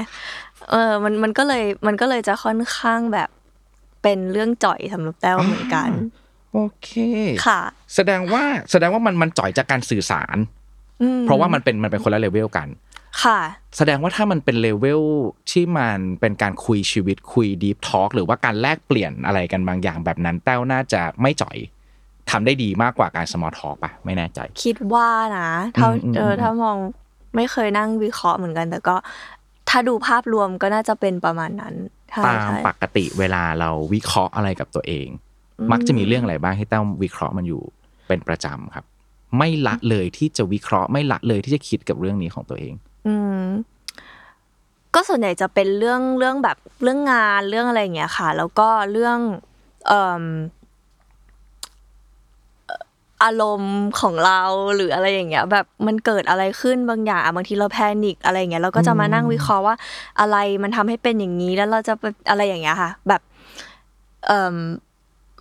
[0.72, 3.30] เออมันมันก็เลยมันก็เลยจะค่อนข้างแบบ
[4.04, 5.90] เป็นเรื่องจ่อยสำหรับแต้วเหมือนกัน
[6.54, 6.90] โอเค
[7.46, 7.62] ค่ะ
[7.96, 10.38] แสดงว่าแสดงว่ามันมันจ่อยจากการสื่อสาร
[11.02, 12.68] อืมเพราะว่ามันเป็นมันเป็นคนละเลเวลกัน
[13.22, 13.40] ค่ะ
[13.78, 15.04] แสดงว่าถ้ามันเป็นเลเวล
[15.52, 21.58] ที่มันเป็นการคุยชีวิตคุยดีฟทอ l k หรือว่าการแลกเปลี่ยนอะไรกันบางอย่างแบบนั้น แต้วน่าจะไม่จ่อย
[22.30, 26.78] ทำได้ดีมากกว่าการ small talk ปะไม่แน่ใจ คิดว่านะเท่าอืมอืมเอออมถ้ามอง
[27.36, 28.96] ไม่เคยนั่งวิเคราะห์เหมือนกัน แต่ก็
[29.70, 31.76] ถ้าดูภาพรวมก็น่าจะเป็นประมาณนั้น
[32.12, 35.08] ใช่ตามใช่ปกติเวลาเราวิเคราะห์อะไรกับตัวเอง
[35.72, 37.62] มักจะมีเรื่องอะไรบ้างที่ต้องวิเคราะห์มันอยู่
[38.08, 38.86] เป็นประจำครับ
[39.38, 42.74] ไม่ละเลยที่จะวิเคราะห์ไม่ละเลยที่จะคิดกับเรื่องนี้ของตัวเอง
[43.06, 43.44] อืม
[44.94, 49.20] ก็ส่วนใหญ่จะเป็นเรื่องเรื่องแบบเรื่องงานเรื่องอะไรอย่างเงี้ยค่ะ แล้วก็เรื่อง
[49.88, 50.24] เอ่ม
[52.66, 52.84] เอ่อ
[53.24, 54.42] อารมณ์ของเรา
[54.76, 59.76] หรืออะไรอย่างเงี้ย แบบมันเกิดอะไรขึ้นบางอย่างอะบางทีเราแพนิคอะไรอย่างเงี้ยเราก็จะมานั่งวิเคราะห์ว่า
[60.20, 63.22] อะไรมันทำให้เป็นอย่างนี้แล้วเราจะไปอะไรอย่างเงี้ยค่ะ แบบ
[64.28, 64.56] เอ่ม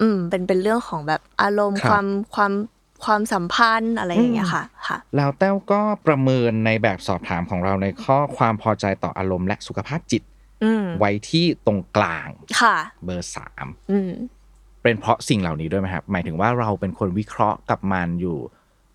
[0.01, 2.53] อืมเป็นเป็นเรื่องของแบบอารมณ์ครับความความ
[3.05, 10.23] ความสัมพันธ์อะไรอย่างเงี้ยค่ะค่ะ แล้วแต้วก็ประเมินในแบบสอบถามของเราในข้อความพอใจต่ออารมณ์และสุขภาพจิต
[10.65, 12.29] อืมไว้ที่ตรงกลาง
[12.61, 14.12] ค่ะ เบอร์สามอืม
[14.83, 18.38] เป็นเพราะสิ่งเหล่านี้ด้วยไหมครับหมายถึงว่าเราเป็นคนวิเคราะห์กับมันอยู่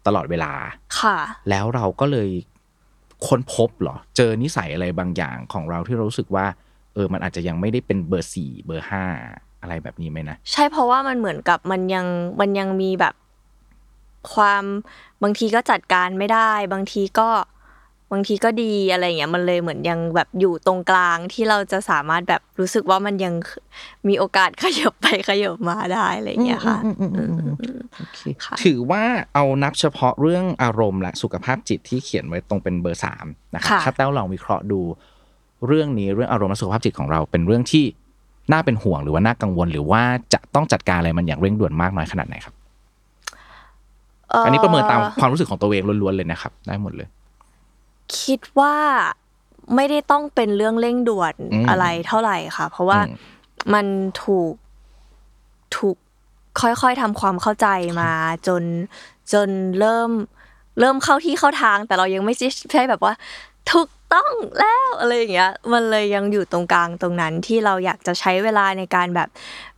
[0.07, 0.53] ตลอดเวลา
[0.99, 1.17] ค่ะ
[1.49, 2.29] แล้วเราก็เลย
[3.27, 6.45] ค้นพบเหรอ เจอนิสัยอะไรบางอย่างของเราที่เรารู้สึกว่า
[6.93, 9.25] เออ มันอาจจะยังไม่ได้เป็นเบอร์สี่เบอร์ห้าอ
[9.61, 12.05] อะไรแบบนี้ไหมนะ ใช่เพราะว่ามันเหมือนกับมันยัง
[12.39, 13.13] มันยังมีแบบ
[14.35, 14.63] ความ
[15.23, 17.29] บางทีก็จัดการไม่ได้ บางทีก็
[18.11, 23.33] บางทีก็ดีอะไรเงี้ยมันเลยเหมือนยังแบบอยู่ตรงกลางที่เราจะสามารถแบบรู้สึกว่ามันยัง
[24.07, 26.77] มีโอกาสขยับไปขยับมาได้อะไรเงี้ยค่ะ
[28.63, 34.79] ถือว่าเอานับเฉพาะเรื่องอารมณ์และสุขภาพจิตที่เขียนไว้ตรงเป็นเบอร์สามนะครับถ้าแต้วลองวิเคราะห์ดู
[35.67, 37.85] เรื่องนี้เรื่องอารมณ์และสุขภาพจิตของเราเป็นเรื่องที่
[38.51, 40.01] น่าเป็นห่วงหรือว่าน่ากังวล หรือว่า
[40.33, 42.56] จะต้องจัดการอะไรมันอย่างเร่งด่วนมากน้อยขนาดไหนครับ
[44.45, 47.07] อันนี้ประเมินตามความรู้สึกของตัวเองล้วนๆเลยนะครับ ได้หมดเลย
[48.21, 48.75] คิดว่า
[49.75, 53.15] ไม่ได้ต้องเป็นเรื่องเร่งด่วนอืมอะไรเท่าไหร่ค่ะ เพราะว่าอืม
[53.73, 53.85] มัน
[54.23, 54.53] ถูก
[55.75, 55.95] ถูก
[56.61, 57.67] ค่อยๆทำความเข้าใจ
[58.01, 58.11] มา
[58.47, 58.63] จน
[59.33, 60.11] จนเริ่ม
[60.79, 62.35] เริ่มเข้าที่เข้าทาง แต่เรายังไม่
[62.71, 63.13] ใช่แบบว่า
[63.71, 69.29] ถูกต้องแล้วอะไรอย่างเงี้ย มันเลยยังอยู่ตรงกลางตรงนั้นที่เราอยากจะใช้เวลาในการแบบ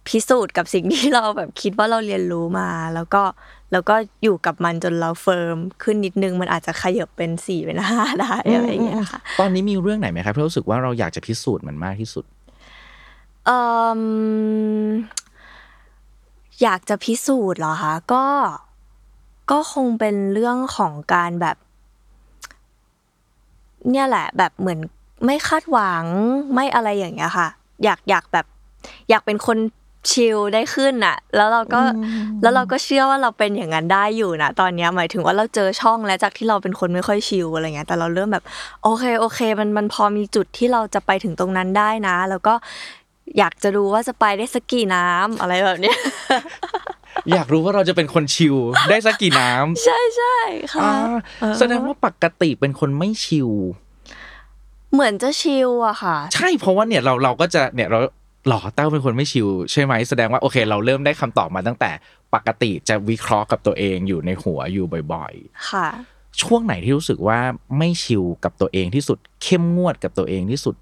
[0.07, 3.23] พิสูจน์กับสิ่งที่เราแบบคิดว่าเราเรียนรู้มา แล้วก็
[3.71, 12.25] แล้วก็อยู่กับมันจนเราเฟิร์มขึ้นนิดนึงมันอาจจะขยับเป็นสี่เป็นห้าได้อะไรอย่างเงี้ยค่ะตอนนี้มีเรื่องไหนไหมครับที่รู้สึกว่าเราอยากจะพิสูจน์มันมากที่สุด
[13.45, 13.59] เอ่
[13.99, 14.01] ม
[16.61, 18.25] อยากจะพิสูจน์เหรอคะก็
[19.51, 21.57] ก็คงเป็นเรื่องของการแบบ
[23.91, 24.79] เนี่ยแหละ แบบเหมือน
[25.25, 26.05] ไม่คาดหวัง
[26.53, 27.47] ไม่อะไรอย่างเงี้ยค่ะ
[27.83, 28.45] อยากอยากแบบ
[29.09, 29.57] อยากเป็นคน
[30.11, 31.81] ชิลได้ขึ้นน่ะ แล้วเราก็
[32.41, 38.43] แล้วเราก็เชื่อว่าเราเป็นอย่างนั้นได้อยู่นะตอนเนี้ยหมายถึงว่าเราเจอช่องแล้วจากที่เราเป็นคนไม่ค่อยชิลอะไรเงี้ยแต่เราเริ่มแบบ
[38.83, 42.53] โอเคโอเค มันมันพอมีจุดที่เราจะไปถึงตรงนั้นได้นะ แล้วก็
[43.37, 45.97] อยากจะรู้ว่าจะไปได้สักกี่น้ำอะไรแบบเนี้ย
[47.33, 48.55] อยากรู้ว่าเราจะเป็นคนชิล
[48.89, 50.37] ได้สักกี่น้ำใช่ใช่
[50.73, 50.93] ค่ะอ่า
[51.41, 53.49] เออแสดงว่าปกติเป็นคนไม่ชิล
[54.93, 57.99] เหมือนจะชิลอะค่ะ ใช่เพราะว่าเนี่ยเราเราก็จะเนี่ยเรา
[58.47, 61.91] หล่อเต้าเป็นคนไม่ชิลใช่ไหมแสดงว่าโอเค เราเริ่มได้คำตอบมาตั้งแต่
[62.33, 65.33] ปกติจะวิเคราะห์กับตัวเองอยู่ในหัวอยู่บ่อย
[65.69, 67.39] ค่ะๆช่วงไหนที่รู้สึกว่า
[67.77, 70.75] ไม่ชิลกับตัวเองที่สุด เข้มงวดกับตัวเองที่สุด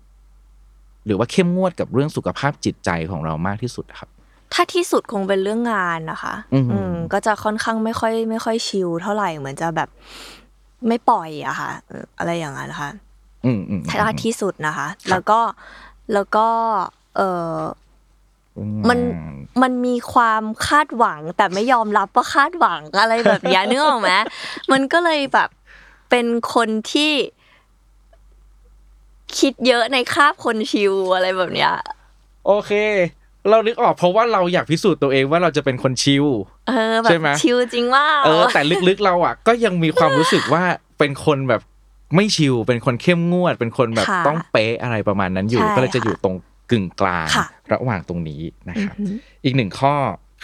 [1.06, 4.10] หรือว่าเข้มงวดกับเรื่องสุขภาพจิตใจของเรามากที่สุดครับ
[4.54, 9.90] ถ้าที่สุดคงเป็นเรื่องงานนะคะ อืมอืมก็จะค่อนข้างไม่ค่อย ไม่ค่อยชิลเท่าไหร่เหมือนจะแบบ
[10.88, 12.90] ไม่ปล่อยอะค่ะเอออะไรอย่างนั้นค่ะ
[13.46, 15.40] อืมอืมถ้าที่สุดนะคะ แล้วก็
[16.14, 16.48] แล้วก็
[17.18, 17.56] เออ
[18.90, 19.00] มัน
[19.62, 24.12] มันมีความคาดหวัง แต่ไม่ยอมรับว่าคาดหวังอะไรแบบเนี้ยนึกออกไหม
[24.72, 25.50] มันก็เลยแบบ
[26.10, 27.14] เป็นคนที่
[29.40, 31.74] คิดเยอะในคาบคนชิวอะไรแบบเนี้ย
[32.48, 32.72] โอเค
[33.50, 36.26] เรานึกออกเพราะว่าเราอยากพิสูจน์ตัวเองว่าเราจะเป็นคนชิล
[36.68, 40.64] เออแบใช่บไหมชิวจริงว่าเออ แต่ลึกๆเราอะ ก็ยังมีความรู้สึกว่า
[41.00, 41.62] เป็นคนแบบ
[42.16, 46.36] ไม่ชิลเป็นคนเข้มงวด เป็นคนแบบค่ะต้องเป๊ะอะไรประมาณนั้นอยู่ใช่ก็เลยจะค่ะอยู่ตรง
[46.72, 49.94] กึ่งกลางค่ะระหว่างตรงนี้นะครับอือหืออีกหนึ่งข้อ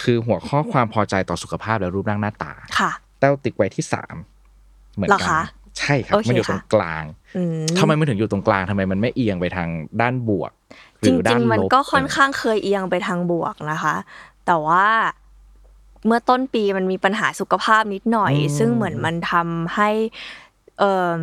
[0.02, 4.14] คือหัวข้อความพอใจต่อสุขภาพและรูปร่างหน้าตาค่ะแต้วติ๊กไว้ที่สาม
[4.94, 5.42] เหมือนเหรกัอคะ
[5.78, 7.04] ใช่ครับโอเคมันอยู่ตรงค่ะกลาง
[7.36, 9.68] อืมทำไมมันถึงอยู่ตรงกลางทำไมมันไม่เอียงไปทาง
[10.00, 10.52] ด้านบวก
[11.00, 13.96] หจรือริด้างนๆมันลบก็ค่อนข้างเคยเอียงไปทางบวกนะคะ
[14.46, 14.86] แต่ว่า
[16.06, 19.90] เมื่อต้นปีมันมีปัญหาสุขภาพนิดหน่อย ซึ่งเหมือนมันทำให้
[20.78, 21.20] เอ่ม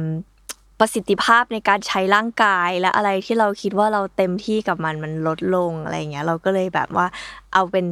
[0.82, 7.08] ประสิทธิภาพในการใช้ร่างกายและอะไรที่เราคิดว่าเราเต็มที่กับมันมันลดลงอะไรเงี้ยเราก็เลยแบบว่า
[7.54, 7.86] เอาเป็น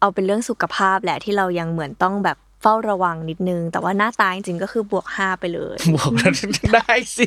[0.00, 6.32] เอาเป็นเรื่องสุขภาพแหละที่เรายังเหมือนต้องแบบเฝ้าระวังนิดนึง แต่ว่าหน้าตาจริงๆก็คือบวกห้าไปเลยบวกแล้ว
[6.74, 7.26] ได้สิ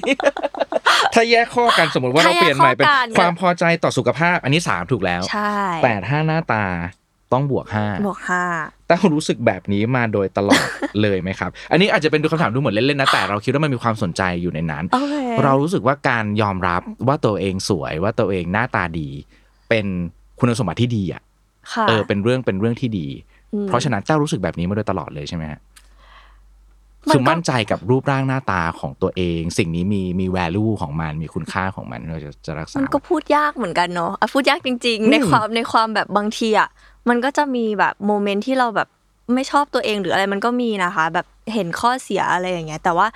[1.13, 6.65] ถ้าแยกข้อกันสมมติว่าเราถ้าแยกเปลี่ยนใหม่เป็นข้อกันความพอใจต่อสุขภาพอันนี้สามถูกแล้วใช่แต่ถ้าหน้าตา
[7.33, 8.43] ต้องบวกห้าบวกห้า
[8.87, 10.65] แต่รู้สึกแบบนี้มาโดยตลอด
[11.01, 19.09] เลยไหมครับ อันนี้อาจจะเป็นดูคำถามดูเหมือนเล่นๆนะ แต่เราคิดว่ามันมีความสนใจอยู่ในนั้นโอเคเรารู้สึกว่าการยอมรับว่าตัวเองสวยว่าตัวเองหน้าตาดี
[19.69, 19.85] เป็น
[20.39, 21.21] คุณสมบัติที่ดีอะ
[21.73, 23.07] ค่ะเออเป็นเรื่องเป็นเรื่องที่ดี
[23.53, 25.61] อืมเพราะฉะนั้นเจ้ารู้สึกแบบนี้มาโดยตลอดเลยใช่ไหมฮะ
[27.09, 36.69] มันก็คือมั่นใจกับรูปร่างหน้าตาของตัวเอง สิ่งนี้มีมี value ของมันมีคุณค่าของมันเราจะจะรักษา มันก็พูดยากเหมือนกันเนาะอะพูดยากจริงอืมๆในความในความแบบบางทีอะ
[37.09, 38.87] มันก็จะมีแบบโมเมนต์ที่เราแบบ
[39.33, 43.07] ไม่ชอบตัวเองหรืออะไรมันก็มีนะคะ แบบเห็นข้อเสียอะไรอย่างเงี้ย แต่ว่า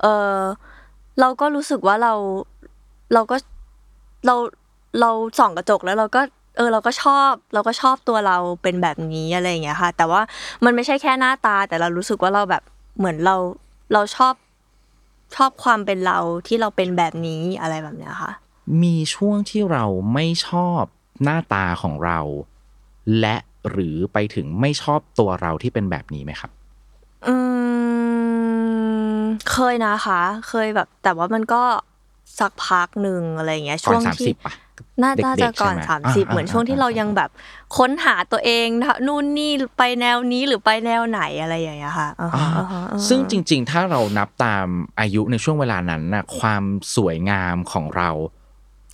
[0.00, 0.36] เออ
[1.20, 2.14] เราก็รู้สึกว่าเรา
[3.14, 3.36] เราก็
[4.26, 4.34] เรา
[5.00, 6.20] เราส่องกระจกแล้วเราก็
[6.56, 10.20] เออเราก็ชอบเราก็ชอบตัวเราเป็นแบบนี้อะไรอย่างเงี้ยค่ะ แต่ว่า
[10.64, 12.62] มันไม่ใช่แค่หน้าตา แต่เรารู้สึกว่าเราแบบ
[12.98, 13.36] เหมือนเรา
[13.92, 14.34] เราชอบ
[15.36, 18.32] ชอบความเป็นเราที่เราเป็นแบบนี้อะไรแบบเนี้ยค่ะ
[18.82, 20.82] มีช่วงที่เราไม่ชอบ
[21.22, 22.18] หน้าตาของเรา
[23.20, 23.36] และ
[23.70, 26.50] หรือไปถึงไม่ชอบตัวเราที่เป็นแบบนี้ไหมครับ
[27.26, 27.36] อื
[29.18, 29.20] ม
[29.52, 31.62] เคยนะคะ เคยแบบ แต่ว่ามันก็
[32.38, 34.54] สักพักหนึ่งอะไรอย่างเงี้ยก่อช่นวงสามสิที่บป่ะ
[35.02, 37.30] น่าเด็กๆน่าจะก่อนใช่ไหมสามสิบอ่าเหมือนช่วงที่อ่าเรายังแบบ
[37.76, 44.66] ค้นหาตัวเองนะนู่นนี่ไปแนวนี้หรือไปแนวไหนอะไรอย่างเงี้ยค่ะอ่าฮะอ่าฮะอ่าฮะซึ่งจริง ๆ ถ้าเรานับตาม
[45.00, 46.62] อายุในช่วงเวลานั้นนะความ
[46.96, 48.10] สวยงามของเรา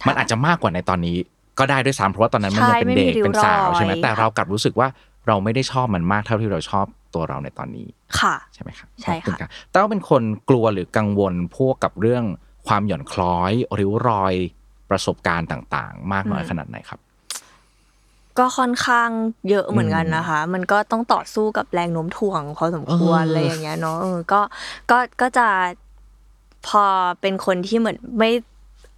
[0.07, 1.17] มันอาจจะมากกว่าในตอนนี้
[1.61, 4.89] ก็ได้ด้วยซ้ำเพราะว่าตอนนั้นมันยังเป็นเด็กเป็นสาวใช่ไหมแต่เรากลับรู้สึกว่า
[5.29, 7.87] เราไม่ได้ชอบมันมากเท่าที่เราชอบตัวเราในตอนนี้
[8.21, 12.25] ค่ะใช่ไหมครับใช่ค่ะขอบณรับแต่ว่าเป็นคนกลัวหรือกังวลพวกกับเรื่อง
[12.67, 14.35] ความหย่อนคล้อยริ้วรอย
[14.91, 17.01] ประสบการณ์ต่างๆ มากน้อยขนาดไหนครับ
[18.39, 19.11] ก็ค่อนข้าง
[19.49, 24.41] เยอะเหมือนกันอืมนะคะ มันก็ต้องต่อสู้กับแรงโน้มถ่วงพอสมควรเออออะไรอย่างเงี้ยเนาะเออก็
[24.91, 25.47] ก็ก็จะ
[26.69, 26.85] พอ
[27.21, 28.31] เป็นคนที่เหมือนไม่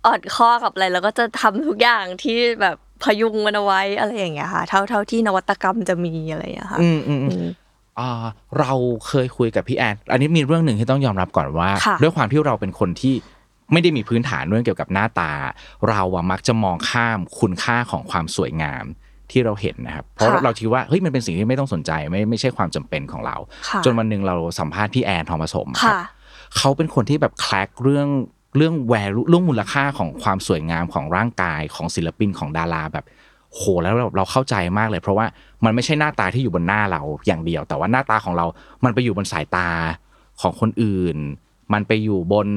[0.06, 7.52] ออดข้อกับอะไร แล้วก็จะทำทุกอย่างที่แบบพยุงมันเอาไว้อะไรอย่างเงี้ยค่ะ เท่าเท่าที่นวัตกรรมจะมีอะไรอย่างเงี้ยค่ะ อืมอืมอืมอืม
[7.98, 8.24] อ่า
[8.58, 8.72] เรา
[9.06, 13.14] เคยคุยกับพี่แอน อันนี้มีเรื่องหนึ่งที่ต้องยอมรับก่อนว่าค่ะด้วยความที่เราเป็นคนที่
[13.72, 15.32] ไม่ได้มีพื้นฐานเรื่องเกี่ยวกับหน้าตา
[15.88, 18.84] เราอะมักจะมองข้ามคุณค่าของความสวยงาม
[19.30, 23.36] ที่เราเห็นนะครับ เพราะค่ะเราคิดว่าเฮ้ยมันเป็นสิ่งที่ไม่ต้องสนใจไม่ไม่ใช่ความจำเป็นของเรา
[23.68, 26.04] ค่ะจนวันหนึ่งเราสัมภาษณ์พี่แอนทองผสมครัค่ะบ
[26.56, 28.08] เขาเป็นคนที่แบบแคลกเรื่อง
[28.56, 33.04] เรื่องแวลูเรื่องมูลค่าของความสวยงามของร่างกายของศิลปินของดาราแบบ
[33.54, 35.26] โหแล้วเราเราเข้าใจมากเลย เพราะว่า
[35.64, 38.46] มันไม่ใช่หน้าตาที่อยู่บนหน้าเราอย่างเดียว แต่ว่าหน้าตาของเรา
[38.84, 39.68] มันไปอยู่บนสายตา
[40.40, 41.16] ของคนอื่น
[41.72, 42.48] มันไปอยู่บน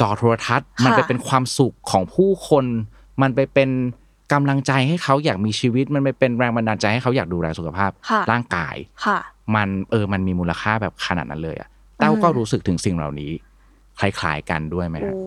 [0.00, 2.64] จอโทรทัศน์ มันไปเป็นความสุขของผู้คน
[3.22, 3.70] มันไปเป็น
[4.32, 9.18] กำลังใจให้เขาอยากมีชีวิต มันไปเป็นแรงบันดาลใจให้เขาอยากดูแลสุขภาพค่ะร่างกายค่ะ
[9.54, 13.32] มันเออมันมีมูลค่าแบบขนาดนั้นเลยอะเต้าก็รู้สึกถึงสิ่งเหล่านี้
[14.00, 15.20] คล้ายๆกันด้วยไหมฮะโอ้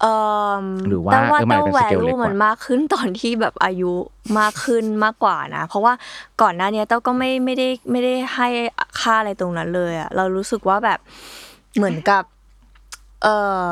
[0.00, 0.14] เอ่
[0.62, 3.92] อหรือว่าแต่ว่าเออมันแต่เป็นแวสเกลเล็ลูกกว่ามันมากขึ้นตอนที่แบบอายุ
[4.38, 5.92] มากขึ้นมากกว่านะ เพราะว่า
[6.42, 8.48] ก่อนหน้าเนี้ยเต้าก็ไม่ไม่ได้ไม่ได้ให้
[9.00, 10.98] ค่าอะไรตรงนั้นเลยอะเรารู้สึกว่าแบบ
[11.76, 12.22] เหมือนกับ
[13.22, 13.28] เอ
[13.64, 13.66] อ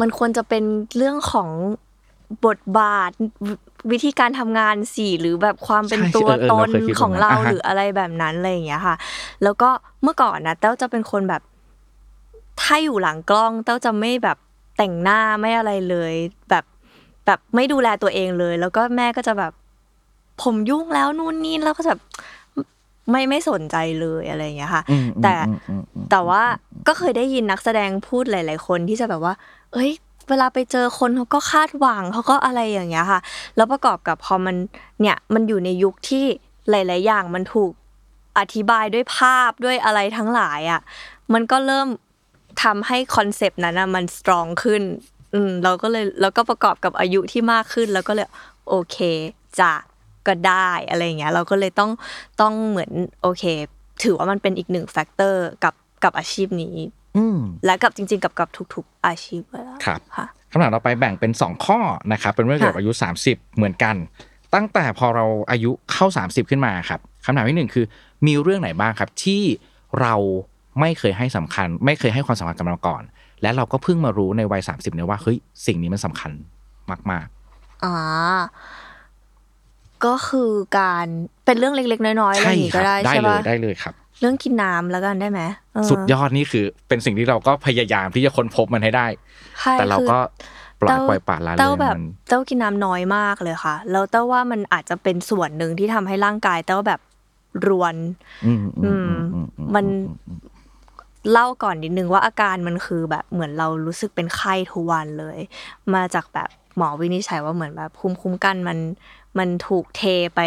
[0.00, 0.64] มันควรจะเป็น
[0.96, 1.48] เรื่องของ
[2.46, 3.10] บทบาท
[3.46, 3.54] วิ
[3.92, 8.94] วิธีการทำงานสิหรือแบบความเป็นใช่ตัวเออเออตเรานเคยคิดของแบบนั้นเราอ่าฮะหรืออะไรแบบนั้นอะไรอย่างเงี้ยค่ะ
[9.42, 9.68] แล้วก็
[10.02, 11.42] เมื่อก่อนนะเต้าจะเป็นคนแบบ
[12.62, 14.38] ถ้าอยู่หลังกล้องเต้าจะไม่แบบ
[14.76, 16.14] แต่งหน้าไม่อะไรเลย
[16.50, 16.64] แบบ
[17.26, 19.52] แบบไม่ดูแลตัวเองเลย แล้วก็แม่ก็จะแบบ
[20.42, 22.02] ผมยุ่งแล้วนู่นนี่แล้วก็จะแบบ
[23.10, 26.42] ไม่ไม่สนใจเลยอะไรอย่างเงี้ยค่ะอืมแต่อืมอืมอืมแต่ว่า
[26.88, 29.34] ก็เคยได้ยินนักแสดงพูดหลาย ๆ คนที่จะแบบว่า
[29.72, 29.90] เอ้ย
[30.28, 33.20] เวลาไปเจอคนเขาก็คาดหวังเขาก็อะไรอย่างเงี้ยค่ะ
[33.56, 34.56] แล้วประกอบกับพอมัน
[35.00, 36.24] เนี่ยมันอยู่ในยุคที่
[36.70, 37.72] หลาย ๆ อย่างมันถูก
[38.38, 40.80] อธิบายด้วยภาพด้วยอะไรทั้งหลายอะ
[41.32, 41.88] มันก็เริ่ม
[42.62, 44.82] ทำให้ concept นั้นอะมัน strong ขึ้น
[45.34, 48.28] อืมเราก็เลยแล้วก็ประกอบกับอายุที่มากขึ้น แล้วก็เลย
[48.68, 48.96] โอเค
[49.60, 49.72] จะ
[50.26, 51.90] ก็ได้อะไรอย่างเงี้ย เราก็เลยต้อง
[52.40, 53.44] ต้องเหมือนโอเค
[54.04, 56.76] ถือว่ามันเป็นอีกหนึ่ง factor กับกับอาชีพนี้
[57.16, 61.78] อืมและกับจริง ๆ กับกับทุก ๆ อาชีพเลยอะครับค่ะคำถามเราไปแบ่งเป็น 2 ข้อ
[62.12, 62.92] นะครับเป็นเรื่องเกี่ยวกับอายุ
[63.24, 63.96] 30 เหมือนกัน
[64.54, 67.84] ตั้งแต่พอเราอายุเข้า 30 ขึ้นมาครับคำถามที่หนึ่งคือ
[68.26, 69.42] มีเรื่องไหนบ้างครับที่
[70.00, 70.14] เรา
[70.80, 73.02] ไม่เคยให้สำคัญ ไม่เคยให้ความสำคัญกับเราก่อน
[73.42, 76.30] และเราก็เพิ่งมารู้ในวัย30เนี่ยว่าเฮ้ยสิ่งนี้มันสำคัญ
[77.10, 77.26] มาก
[77.84, 77.96] อ่า
[80.04, 81.06] ก็คือการ
[81.44, 85.40] เป็นเรื่องเล็กๆ น้อยๆๆอะไรอย่างงี้ครัก็ได้ได้ใช่เลยปะได้เลยครับ เรื่องกินน้ำแล้วกันได้ไหม
[85.74, 89.06] เออสุดยอดนี่คือเป็นสิ่งที่เราก็พยายามที่จะค้นพบมันให้ได้
[89.60, 90.18] ใช่แต่เราคือก็
[90.80, 97.00] ปล่อยเต้าปล่อยปละละเลยเต้าแบบมันเต้ากินน้ำน้อยมากเลยค่ะแล้วเต้าว่ามันอาจจะเป็นส่วนหนึ่งที่ทำให้ร่างกายเต้าแบบ
[97.66, 97.94] รวน
[98.46, 99.84] อืมอืมอืมอืมอืมัน
[101.30, 105.38] เล่าก่อนนิดนึงว่าอาการมันคือแบบเหมือนเรารู้สึกเป็นไข้ทุกวันเลย
[105.94, 108.78] มาจากแบบหมอวินิจฉัยว่าเหมือนแบบภูมิคุ้มกันมัน
[109.38, 110.02] มันถูกเท
[110.36, 110.40] ไป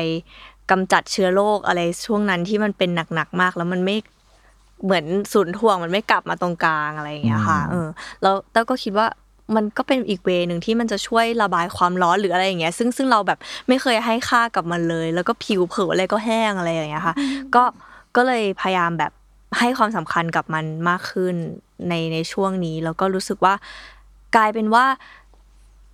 [0.71, 3.95] กำจัดเชื้อโรคอะไรช่วงนั้นที่มันเป็นหนักๆมาก แล้วมันไม่
[4.83, 7.87] เหมือนศูนย์ถ่วงมันไม่กลับมาตรงกลางอะไรอย่างเงี้ยค่ะ เออ
[8.21, 9.07] แล้วเต้าก็คิดว่า
[9.55, 17.15] มันก็เป็นอีกเวย์หนึ่งที่มันจะช่วยระบายความร้อนหรืออะไรอย่างเงี้ย ซึ่งซึ่งเราแบบไม่เคยให้ค่ากับมันเลย แล้วก็ผิวเผลออะไรก็แห้งอะไรอย่างเงี้ยค่ะ
[17.55, 17.63] ก็
[18.15, 19.11] ก็เลยพยายามแบบ
[19.59, 21.35] ให้ความสำคัญกับมันมากขึ้น
[21.89, 23.53] ในในช่วงนี้ แล้วก็รู้สึกว่า
[24.35, 24.85] กลายเป็นว่า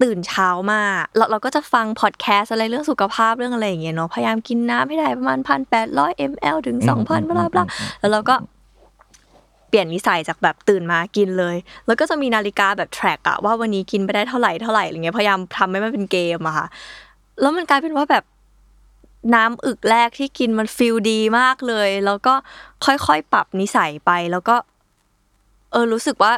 [0.03, 0.81] ตื่นเช้ามา
[1.17, 7.63] เราเราก็จะฟังพอดแคสต์อะไรเรื่องสุขภาพเรื่องอะไรอย่างเงี้ยเนาะพยายามกินน้ำให้ได้ประมาณพันแปดร้อยมลถึงสองพันบลาบลา
[7.99, 8.35] แล้วเราก็
[9.69, 11.55] เปลี่ยนนิสัยจากแบบตื่นมากินเลย
[11.87, 16.67] แล้วก็จะมีนาฬิกาแบบ track อะว่าวันนี้กินไปได้เท่าไหร่เท่าไหร่อะไรเงี้ยพยายามทำให้มันเป็นเกมอะค่ะ
[17.41, 18.23] แล้วมันกลายเป็นว่าแบบ
[19.35, 22.33] น้ำอึกแรกที่กินมัน feel ดีมากเลย แล้วก็
[22.85, 24.55] ค่อยๆปรับนิสัยไป แล้วก็
[25.71, 26.31] เออรู้สึกว่า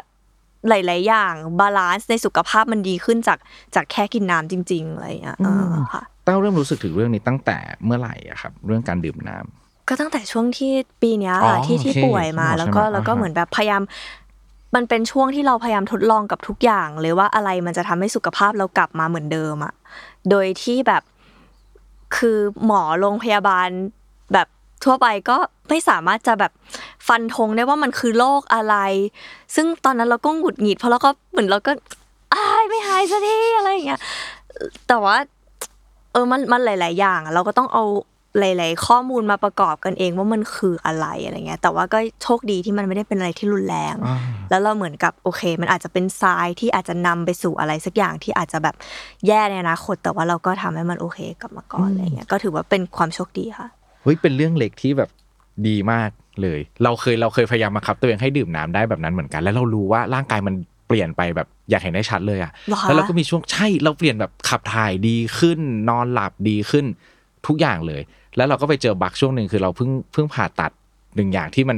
[0.69, 3.39] หลาย ๆ อย่าง balance ในสุขภาพมันดีขึ้นจาก
[3.76, 13.82] จากแค่กินน้ำจริง ๆ อะไรอย่างเงี้ยเออค่ะแต้วเริ่มรู้สึกถึงเรื่องนี้ตั้งแต่เมื่อไหร่อะครับ เรื่องการดื่มน้ำก็ตั้งแต่ช่วงที่ปีเนี้ยอ๋ค่ะอที่ที่โอเคป่วยมาใช่ไหมแล้วก็อ่าฮะแล้วก็เหมือนแบบพยายาม
[14.76, 19.74] มันเป็นช่วงที่เราพยายามทดลองกับทุกอย่างเลยว่าอะไรมันจะทำให้สุขภาพเรากลับมาเหมือนเดิมอะ
[20.30, 21.04] โดยที่แบบ
[22.15, 23.69] คือหมอโรงพยาบาล
[24.34, 24.47] แบบ
[24.84, 25.38] ทั่วไปก็
[25.69, 26.52] ไม่สามารถจะแบบ
[27.08, 28.76] ฟันธงได้ว่ามันคือโรคอะไร
[29.56, 31.71] ซึ่งตอนนั้นเราก็หงุดหงิดเพราะเราก็เหมือนเราก็
[32.34, 34.02] อายไม่หายสักทีอะไรอย่างเงี้ย
[34.88, 35.17] แต่ว่า
[36.12, 37.84] เออมันมันหลาย ๆ อย่าง เราก็ต้องเอา
[38.39, 44.17] หลายๆข้อมูลมาประกอบกันเองว่ามันคืออะไรอะไรเงี้ย แต่ว่าก็โชคดีที่มันไม่ได้เป็นอะไรที่รุนแรงอ่า
[44.50, 48.76] แล้วเราเหมือนกับโอเค มันอาจจะเป็นทรายที่อาจจะนำไปสู่อะไรสักอย่างที่อาจจะแบบ
[49.28, 53.67] แย่ในอนาคต แต่ว่าเราก็ทำให้มันโอเคกลับมาก่อนอะไรเงี้ย ก็ถือว่าเป็นความโชคดีค่ะ
[54.04, 55.10] เฮ้ย เป็นเรื่องเล็กที่แบบ
[55.67, 56.10] ดีมาก
[56.41, 60.54] เลย เราเคยเราเคยพยายามบังคับตัวเองให้ดื่มน้ำได้แบบนั้นเหมือนกัน แล้วเรารู้ว่าร่างกายมัน
[60.88, 66.86] เปลี่ยนไปแบบอยากเห็นได้ชัดเลยอะเหรอคะแล้วเราก็มีช่วงใช่เราเปลี่ยนแบบขับถ่ายดีขึ้น นอนหลับดีขึ้น
[67.48, 68.02] ทุกอย่างเลย
[68.38, 70.72] แล้วเราก็ไปเจอบักช่วงหนึ่งคือเราเพิ่งเพิ่งผ่าตัด
[71.15, 71.78] หนึ่งอย่างที่มัน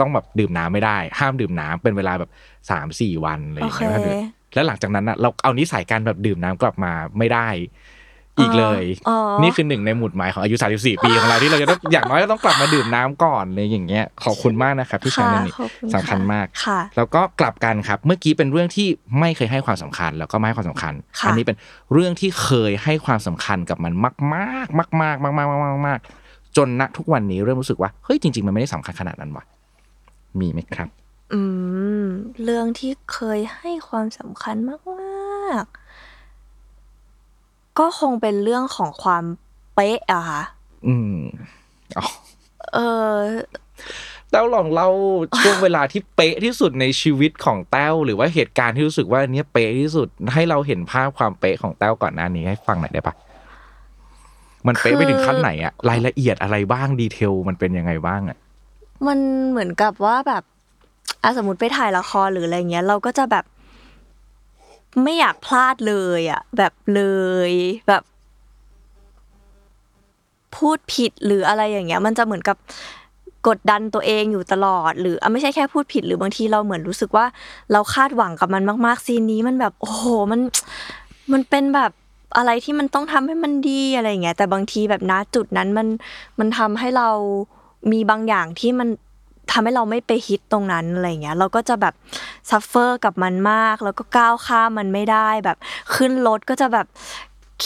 [0.00, 2.30] ต้องแบบดื่มน้ำไม่ได้ ห้ามดื่มน้ำเป็นเวลาแบบ
[2.70, 4.08] สามสี่วันอะไรอย่างเงี้ยโอเค
[4.54, 7.48] แล้วหลังจากนั้นอะเราเอานิสัยการแบบดื่มน้ำกลับมาไม่ได้
[8.38, 18.88] อีกเลยอ๋อนี่คือหนึ่งในหมุดหมายของอายุ 34 ปีของเราที่เราจะต้องอย่างน้อยก็ต้องกลับมาดื่มน้ำก่อนเลยอย่างเงี้ยขอบคุณมากนะครับที่แชร์เรื่องนี้ขอบณสำคัญมากค่ะแล้วก็กลับกันครับ เมื่อกี้เป็นเรื่องที่
[19.20, 21.56] ไม่เคยให้ความสำคัญ แล้วก็ไม่ให้ความสำคัญค่ะอันี้เป็น
[21.92, 26.00] เรื่องที่เคยให้ความสำคัญกับมันมากมากมากมากมากมากมากมากมาก
[26.56, 29.44] จนณทุกวันนี้เริ่มรู้สึกว่าเฮ้ยจริง ๆ มันไม่ได้สำคัญขนาดนั้นว่ะ
[30.40, 30.88] มีไหมครับ
[31.32, 31.40] อื
[32.04, 32.06] ม
[32.44, 35.85] เรื่องที่เคยให้ความสำคัญมากๆ
[37.78, 39.24] ก็คงเป็นเรื่องของความ
[39.74, 40.42] เป๊ะอะค่ะ
[40.86, 41.18] อืม
[41.98, 42.06] อ๋อ
[42.74, 42.78] เอ
[43.10, 43.16] อ
[44.30, 44.88] แต้วลองเล่า
[45.40, 53.14] ช่วงเวลาที่เป๊ะที่สุดในชีวิตของแต้วหรือว่าเหตุการณ์ที่รู้สึกว่าอันเนี้ยเป๊ะที่สุดให้เราเห็นภาพความเป๊ะของแต้วก่อนหน้านี้ให้ฟังหน่อยได้ปะ
[54.66, 58.38] มันเป๊ะไปถึงขั้นไหนอะรายละเอียดอะไรบ้างดีเทลมันเป็นยังไงบ้างอะ
[59.06, 59.18] มัน
[59.50, 60.42] เหมือนกับว่าแบบ
[61.22, 63.44] อะสมมติไปถ่ายละครหรืออะไรเงี้ย เราก็จะแบบ
[65.02, 67.02] ไม่อยากพลาดเลยอะแบบเล
[67.50, 67.52] ย
[67.88, 68.02] แบบ
[70.56, 72.56] พูดผิดหรืออะไรอย่างเงี้ย มันจะเหมือนกับ
[73.48, 77.26] กดดันตัวเองอยู่ตลอด หรืออะไม่ใช่แค่พูดผิดหรือบางทีเราเหมือนรู้สึกว่า
[77.72, 80.40] เราคาดหวังกับมันมากๆซีนนี้มันแบบ โอ้โหมัน
[81.32, 81.92] มันเป็นแบบ
[82.36, 85.88] อะไรที่มันต้องทำให้มันดีอะไรอย่างเงี้ยแต่บางทีแบบณจุดนั้นมัน
[86.38, 87.08] มันทำให้เรา
[87.92, 88.88] มีบางอย่างที่มัน
[89.50, 91.94] ทำให้เราไม่ไปฮิตตรงนั้นอะไรเงี้ยเราก็จะแบบ
[92.50, 95.56] suffer กับมันมาก แล้วก็ก้าวข้ามมันไม่ได้แบบ
[95.94, 96.86] ขึ้นรถก็จะแบบ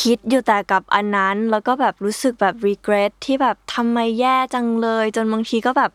[0.01, 5.91] คิดอยู่แต่กับอันนั้น แล้วก็แบบรู้สึกแบบ regret ที่แบบทำไมแย่จังเลย จนบางทีก็แบบ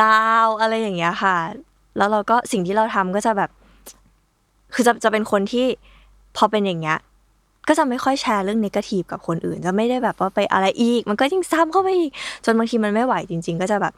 [0.00, 1.36] ดาวอะไรอย่างเงี้ยค่ะ
[1.96, 3.50] แล้วเราก็สิ่งที่เราทำก็จะแบบ
[4.74, 5.66] คือจะจะเป็นคนที่
[6.36, 6.98] พอเป็นอย่างเงี้ย
[7.68, 12.10] ก็จะไม่ค่อยแชร์เรื่องนกาทีฟกับคนอื่น จะไม่ได้แบบว่าไปอะไรอีก มันก็ยิ่งซ้ำเข้าไปอีก
[12.44, 13.94] จนบางทีมันไม่ไหวจริง ๆ ก็จะแบบ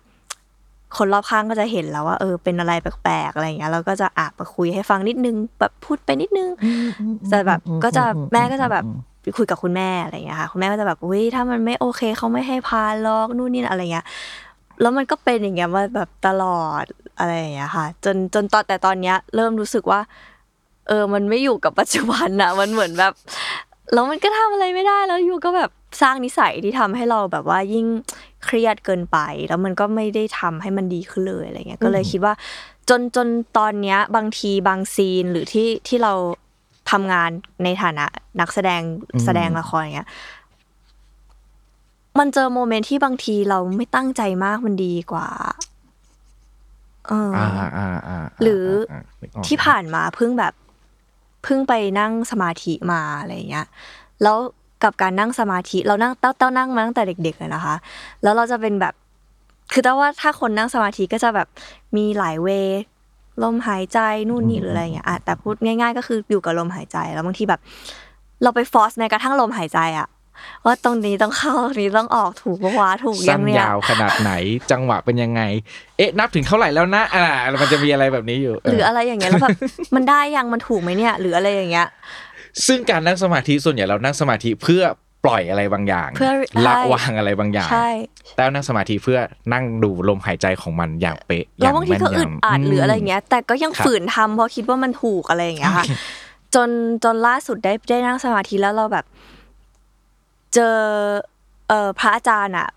[0.97, 6.49] คนรอบข้างก็จะเห็นแล้วว่าเออเป็นอะไรแปลกๆอะไรอย่างเงี้ยเราก็จะอาบมาคุยให้ฟังนิดนึงแบบพูดไปนิดนึง
[7.31, 8.85] แต่แบบก็จะแม่ก็จะแบบ
[9.23, 14.07] ไปคุยกับคุณแม่อะไรอย่างเงี้ยค่ะคุณแม่ก็จะแบบอุ้ยถ้ามันไม่โอเคเขาไม่ให้พาลอกนู่นนี่อะไรเงี้ย
[14.81, 16.85] แล้วมันก็เป็นอย่างเงี้ยมาแบบตลอด
[17.19, 20.01] อะไรอย่างเงี้ยค่ะ จนจนตอนแต่ตอนเนี้ย เริ่มรู้สึกว่า
[20.89, 23.13] เออ มันไม่อยู่กับปัจจุบันอะมันเหมือนแบบ
[23.93, 25.71] แล้วมันก็ทำอะไรไม่ได้แล้วอยู่ก็แบบ
[26.03, 27.87] สร้างนิสัยที่ทำให้เราแบบว่ายิ่ง
[28.45, 32.35] เครียดเกินไป แล้วมันก็ไม่ได้ทำให้มันดีขึ้นเลยอะไรเงี้ยก็เลยคิดว่า
[32.89, 33.29] จนจน
[33.59, 36.13] ตอนเนี้ยบางทีบางซีนหรือที่ที่เรา
[36.91, 37.31] ทำงาน
[37.65, 38.07] ในฐานะ
[38.41, 38.83] นักแสดง
[39.25, 40.09] แสดงละครอย่างเงี้ย
[42.19, 45.29] มันเจอโมเมนต์ที่บางทีเราไม่ตั้งใจมากมันดีกว่า
[47.09, 48.65] เออออ่าอ่าอ่าหรือ
[49.21, 50.53] นึกออกที่ผ่านมาเพิ่งแบบ
[51.43, 53.67] เพิ่งไปนั่งสมาธิมาอะไรเงี้ย
[54.23, 54.37] แล้ว
[54.83, 57.75] กับการนั่งสมาธิเรานั่งเต้าเต้านั่งมาตั้งแต่เด็กๆเลยนะคะ
[58.23, 58.95] แล้วเราจะเป็นแบบ
[59.73, 61.49] คือแต่ว่าถ้าคนนั่งสมาธิก็จะแบบ
[61.97, 62.49] มีหลายเว
[63.43, 67.61] ลมหายใจนู่นนี่หรืออะไรเงี้ยอะแต่พูดง่าย ๆ ก็คืออยู่กับลมหายใจ แล้วบางทีแบบ
[68.43, 70.07] เราไปฟอสแม้กระทั่งลมหายใจอะ
[70.67, 74.33] ว่าตรงนี้ต้องเข้าตรงนี้ต้องออกถูกปะวะถูกยัสั้นงเนี่ยยาวขนาดไหน
[74.71, 75.43] จังหวะเป็นยังไง
[75.97, 77.27] เอ๊ะ นับถึงเท่าไหร่แล้วนะอ่า
[77.63, 79.57] มันจะมีอะไรแบบนี้อยู่เหรืออะไรอย่างเงี้ยแล้วแบบ
[79.95, 81.87] มันได้ยังมันถูกไหมเนี่ย หรืออะไรอย่างเงี้ย
[82.67, 84.85] ซึ่งการนั่งสมาธิส่วนใหญ่เรานั่งสมาธิเพื่อ
[85.25, 86.33] ปล่อยอะไรบางอย่างเพื่อ
[86.67, 87.89] ละใช่วางอะไรบางอย่าง ใช่
[88.37, 89.19] แต้วนั่งสมาธิเพื่อ
[89.53, 95.87] นั่งดูลมหายใจของมันอย่างเป๊ะแล้วบางทีก็ย่อึดอัดหรืออะไรเงี้ย แต่ก็ยังครับฝืนทำเพราะคิดว่ามันถูกอะไรอย่างเงี้ยค่ะ
[96.55, 96.69] จน
[97.05, 99.05] จนล่าสุดได้ได้นั่งสมาธิแล้วเราแบบ
[100.55, 100.79] เจอ
[101.69, 102.69] เออพระอาจารย์อะ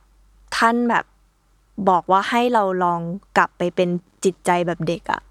[0.57, 1.05] ท่านแบบ
[1.89, 3.01] บอกว่าให้เราลอง
[3.37, 3.89] กลับไปเป็น
[4.23, 5.21] จิตใจแบบเด็กอะ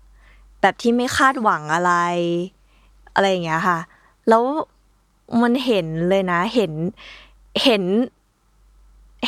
[0.60, 1.92] แบบที่ไม่คาดหวังอะไร
[3.14, 3.78] อะไรอย่างเงี้ยค่ะ
[4.28, 4.42] แล้ว
[5.42, 6.72] มันเห็นเลยนะ เห็น
[7.64, 7.84] เห็น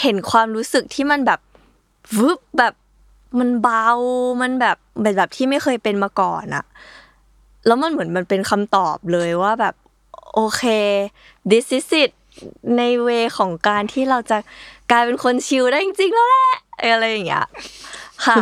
[0.02, 1.40] เห็นความรู้สึกที่มันแบบ
[2.18, 2.74] วึบแบบ
[3.38, 3.88] มันเบา
[4.42, 6.64] มันแบบแบบแบบที่ไม่เคยเป็นมาก่อนอะ
[7.66, 9.74] แล้วมันเหมือนมันเป็นคำตอบเลยว่าแบบ
[10.34, 10.62] โอเค
[11.50, 12.10] this is it
[12.78, 13.08] ในเว
[13.38, 14.38] ของการที่เราจะ
[14.90, 16.52] กลายเป็นคนชิลได้จริงๆแล้วแหละ
[16.92, 17.46] อะไรอย่างเงี้ย
[18.26, 18.36] ค่ะ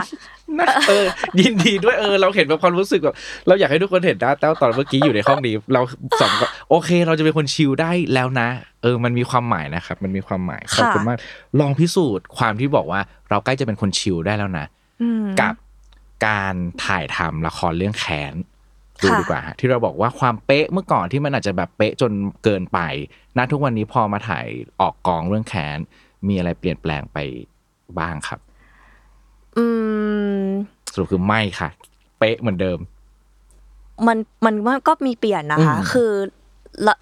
[0.61, 1.07] นะเออ
[1.41, 3.15] ยินดีด้วยเออ เราเห็นแบบความรู้สึกแบบ
[3.47, 5.81] เราอยากให้ทุกคนเห็นนะแต้วตอนเมื่อกี้อยู่ในห้องนี้ เรา
[6.21, 8.49] สองก็โอเค เราจะเป็นคนชิลได้แล้วนะ
[8.83, 11.19] เออ มันมีความหมายนะครับ มันมีความหมายขอบคุณมาก
[11.61, 14.67] ลองพิสูจน์ความที่บอกว่า เราใกล้จะเป็นคนชิลได้แล้วนะ
[15.03, 15.55] อืมกับ
[16.27, 18.35] การถ่ายทำละครเรื่องแค้น
[19.03, 22.13] ดูค่ะดีกว่าฮะที่เราบอกว่าความเป๊ะเมื่อก่อนที่มันอาจจะแบบเป๊ะจน
[22.45, 22.79] เกินไป
[23.37, 24.47] ณทุกวันนี้พอมาถ่าย
[24.81, 25.79] ออกกองเรื่องแค้น
[26.29, 27.19] มีอะไรเปลี่ยนแปลงไป
[27.99, 28.41] บ้างครับ
[29.57, 29.65] อื
[30.43, 30.47] ม
[30.93, 31.69] สรุปคือไม่ค่ะ
[32.19, 32.79] เป๊ะเหมือนเดิม
[34.07, 36.11] มันมันมันก็มีเปลี่ยนนะคะอืมคือ
[36.87, 36.95] ละ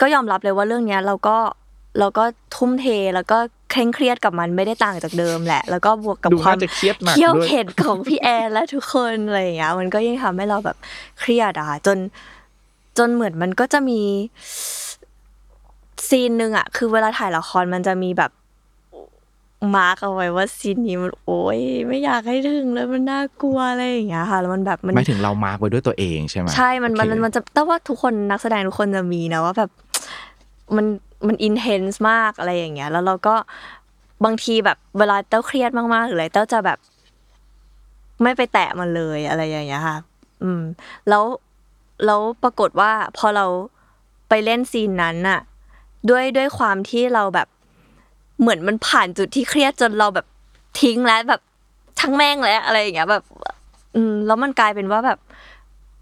[0.00, 1.36] ก็ยอมรับเลยว่าเรื่องเนี้ย เราก็
[1.98, 2.24] เราก็
[2.56, 3.38] ทุ่มเทแล้วก็
[3.74, 10.76] เคร่งเครียดกับมันไม่ได้ต่างจากเดิมแหละ แล้วก็บวกกับดูความน่าจะเครียดหนักเขี้ยวด้วยเข็ดของพี่แอนและทุกคนอะไรอย่างเงี้ยมันก็ยิ่งทำให้เราแบบ
[11.20, 11.98] เครียดอะค่ะจน
[12.98, 14.00] จนเหมือนมันก็จะมี
[16.08, 18.30] ซีนหนึ่งอะคือเวลาถ่ายละครมันจะมีแบบ
[19.76, 29.70] mark เอาไว้ว่าซีนนี้มันโอ๊ยไม่อยากให้ถึงเลยมันน่ากลัวอะไรอย่างเงี้ยค่ะแล้วมันแบบมันหมายถึงเรา mark ไว้ด้วยตัวเองใช่ไหมใช่มันมันโอเคมันจะแต่ว่าทุกคนนักแสดงทุกคนจะมีนะว่าแบบ
[30.76, 30.86] มัน
[31.26, 33.34] มัน intense มากอะไรอย่างเงี้ย แล้วเราก็
[34.24, 36.78] บางทีแบบเวลาแต้วเครียดมากๆหรืออะไรแต้วจะแบบ
[38.22, 39.98] ไม่ไปแตะมันเลยอะไรอย่างเงี้ยค่ะ
[40.42, 40.62] อืม
[41.08, 41.24] แล้ว
[42.04, 43.46] แล้วปรากฏว่าพอเรา
[44.28, 45.40] ไปเล่นซีนนั้นน่ะ
[46.10, 47.48] ด้วยด้วยความที่เราแบบ
[48.40, 50.26] เหมือนมันผ่านจุดที่เครียดจนเราแบบ
[50.80, 51.40] ทิ้งแล้วแบบ
[52.00, 53.24] ทั้งแม่งแล้วอะไรอย่างเงี้ย แบบ
[53.94, 55.18] อืมแล้วมันกลายเป็นว่าแบบ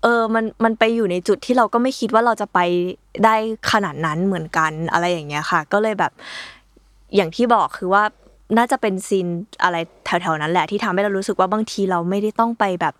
[0.02, 2.58] เออมันมันไปอยู่ในจุดที่เราก็ไม่คิดว่าเราจะไป
[3.24, 3.34] ได้
[3.72, 6.12] ขนาดนั้นเหมือนกันอะไรอย่างเงี้ยค่ะ ก็เลยแบบ
[7.14, 8.02] อย่างที่บอกคือว่า
[8.58, 9.26] น่าจะเป็นซีน
[9.62, 12.94] อะไรแถวๆนั้นแหละที่ทำให้เรารู้สึกว่าบางทีเราไม่ได้ต้องไปแบบ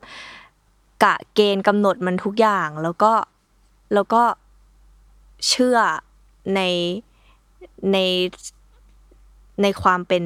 [1.05, 3.13] กะเกณฑ์กำหนดมันทุกอย่าง แล้วก็
[3.95, 4.23] แล้วก็
[5.49, 5.79] เชื่อ
[6.55, 6.61] ใน
[7.93, 7.99] ใน
[9.63, 10.23] ในความเป็น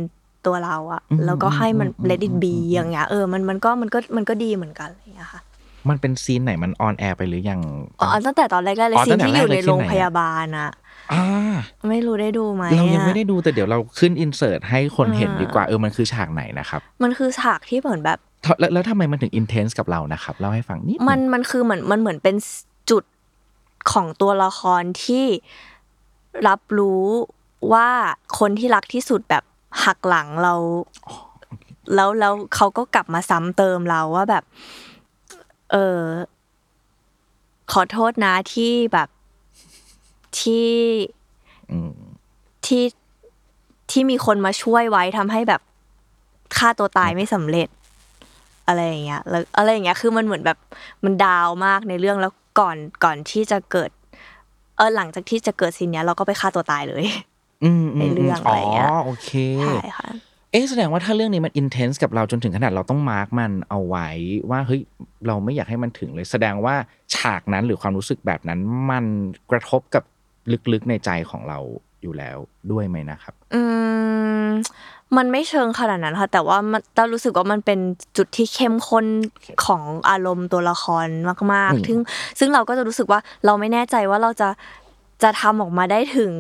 [0.47, 5.43] ตัวเราอะแล้วก็ให้มัน let it be อย่างเงี้ยเออมันมันก็มันก็มันก็ดีเหมือนกันอะไรอย่างเงี้ยค่ะ
[5.89, 7.61] มันเป็นซีนไหนมันออนแอร์ไปหรือยัง
[8.01, 10.71] อ๋อตั้งแต่ตอนแรกๆเลยอ๋อซีตั้นงแต่ที่อยู่แรกเลในยโรงซีนไหนอะพยาบาลอะ
[11.13, 11.25] อ่า
[11.91, 18.19] ไม่รู้ได้ดูไหมเรายังอะไม่ได้ดูแต่เดี๋ยวเราขึ้นอินเสิร์ตให้คนเห็นดีกว่าเออมันคือฉากไหนนะครับ มันคือฉากที่เหมือนแบบ
[18.59, 22.37] แล้วแล้วทำไมมันถึงอินเทนส์กับเรานะครับเล่าให้ฟังนิดมันมันคือเหมือนมันเหมือนเป็น
[22.91, 23.05] จุด
[23.93, 25.27] ของตัวละครที่
[26.49, 27.05] รับรู้
[27.73, 27.89] ว่า
[28.39, 29.45] คนที่รักที่สุดแบบ
[29.85, 30.55] หักหลังเรา
[31.95, 34.45] แล้วแล้วเขาก็กลับมาซ้ำเติมเราว่าแบบ
[35.71, 36.03] เออ
[37.73, 39.09] ขอโทษนะที่แบบ
[40.41, 40.71] ที่
[41.73, 41.93] อืม
[42.67, 42.85] ที่
[43.91, 45.61] ที่มีคนมาช่วยไว้ทำให้แบบ
[46.57, 47.69] ฆ่าตัวตายไม่สำเร็จ
[48.67, 50.59] อะไรอย่างเงี้ยแล้วอะไรอย่างเงี้ยคือมันเหมือนแบบ
[51.05, 53.91] มันดาวมากในเรื่องแล้วก่อนก่อนที่จะเกิด
[54.77, 57.05] เออหลังจากที่จะเกิดซีนเนี้ย เราก็ไปฆ่าตัวตายเลย
[57.65, 60.09] อืมมในเรื่องอะไรเงี้ยอ๋อโอเคใช่ค่ะ
[60.53, 64.09] เอ๊ะแสดงว่าถ้าเรื่องนี้มันอินเทนส์กับเราจนถึงขนาดเราต้องมาร์กมันเอาไว้
[64.51, 64.81] ว่าเฮ้ย
[65.27, 66.75] เราไม่อยากให้มันถึงเลย แสดงว่า
[67.15, 69.05] ฉากนั้นหรือความรู้สึกแบบนั้น มัน
[69.51, 70.05] กระทบกับ
[70.73, 71.59] ลึกๆในใจของเรา
[72.03, 72.37] อยู่แล้ว
[72.71, 73.63] ด้วยไหมนะครับ อื
[74.45, 74.47] ม
[75.17, 77.79] มันไม่เชิงขนาดนั้นค่ะแต่ว่ามันเรารู้สึกว่ามันเป็น
[78.17, 79.07] จุดที่เข้มข้น
[79.65, 81.07] ของอารมณ์ตัวละคร
[81.53, 81.99] มากอืมๆซึ่ง
[82.39, 84.49] ซึ่งเราก็จะรู้สึกว่าเราไม่แน่ใจว่าเราจะ
[85.23, 86.33] จะทำออกมาได้ถึง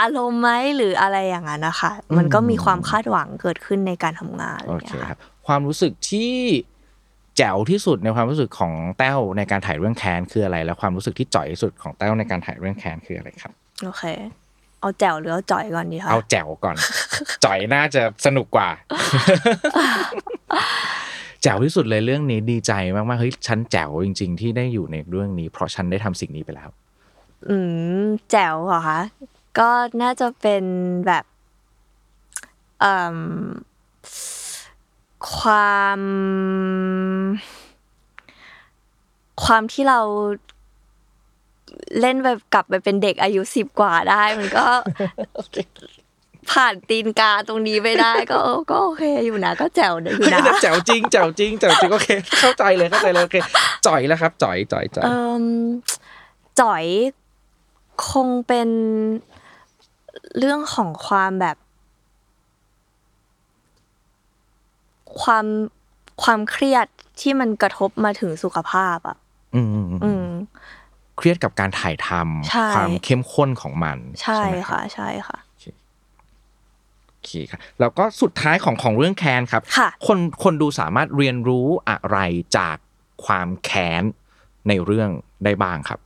[0.00, 6.34] อารมณ์ไหมหรืออะไรอย่างนั้นนะคะ มันก็มีความคาดหวังเกิดขึ้นในการทำงานโออะไรเคอย่างเงี้ยคค่ะรับความรู้สึกที่
[7.36, 13.52] แจ๋วที่สุดในความรู้สึกของแต้วในการถ่ายเรื่องแคนคืออะไร แล้วความรู้สึกที่จ่อยที่สุดของแต้วในการถ่ายเรื่องแคนคืออะไรครับ
[13.84, 14.04] โอเค
[14.80, 16.76] เอาแจ๋วหรือเอาจ่อยก่อนดีคะเอาแจ๋วก่อน
[17.44, 18.68] จ่อยน่าจะสนุกกว่า
[21.42, 26.68] แจ๋วที่สุดเลยเรื่องนี้ดีใจมากๆเฮ้ยฉันแจ๋วจริง ๆ ที่ได้อยู่ในเรื่องนี้ เพราะฉันได้ทำสิ่งนี้ไปแล้ว
[27.48, 27.56] อื
[28.02, 29.00] มแจ๋วเหรอคะ
[29.58, 29.70] ก็
[30.02, 30.64] น่าจะเป็น
[31.06, 31.24] แบบ
[32.80, 33.16] เอ่ม
[35.34, 36.00] ความ
[39.44, 40.00] ความที่เรา
[42.00, 44.66] เล่นแบบกลับไปเป็นเด็กอายุสิบกว่าได้ มันก็
[46.50, 52.08] ผ่านตีนกาตรงนี้ไปได้ก็เออก็โอเคอยู่นะก็แจ๋วอยู่นะแจ๋วจริงแจ๋วจริงแจ๋วจริงโอเค
[52.40, 53.36] เข้าใจเลยเข้าใจเลยโอเค
[53.86, 55.44] จ่อยแล้วครับ จ่อยจ่อยจ่อยเอ่ม
[56.60, 56.84] จ่อย
[58.08, 58.68] คงเป็น
[60.38, 61.56] เรื่องของความแบบ
[65.22, 65.46] ความ
[66.22, 66.86] ความเครียด
[67.20, 69.16] ที่มันกระทบมาถึงสุขภาพอะ
[69.54, 69.68] อืม
[70.04, 70.28] อืม
[71.16, 72.10] เครียดกับการถ่ายท
[72.50, 75.38] ใช่ำความเข้มข้นของมัน ใช่ไหมรับค่ะ ใช่ค่ะ
[77.08, 82.18] โอเคครับแล้วก็สุดท้ายของของเรื่องแค้นครับค่ะคนคนดูสามารถเรียนรู้อะไร
[82.58, 82.76] จาก
[83.24, 84.02] ความแค้น
[84.68, 85.10] ในเรื่อง
[85.44, 86.00] ได้บ้างครับ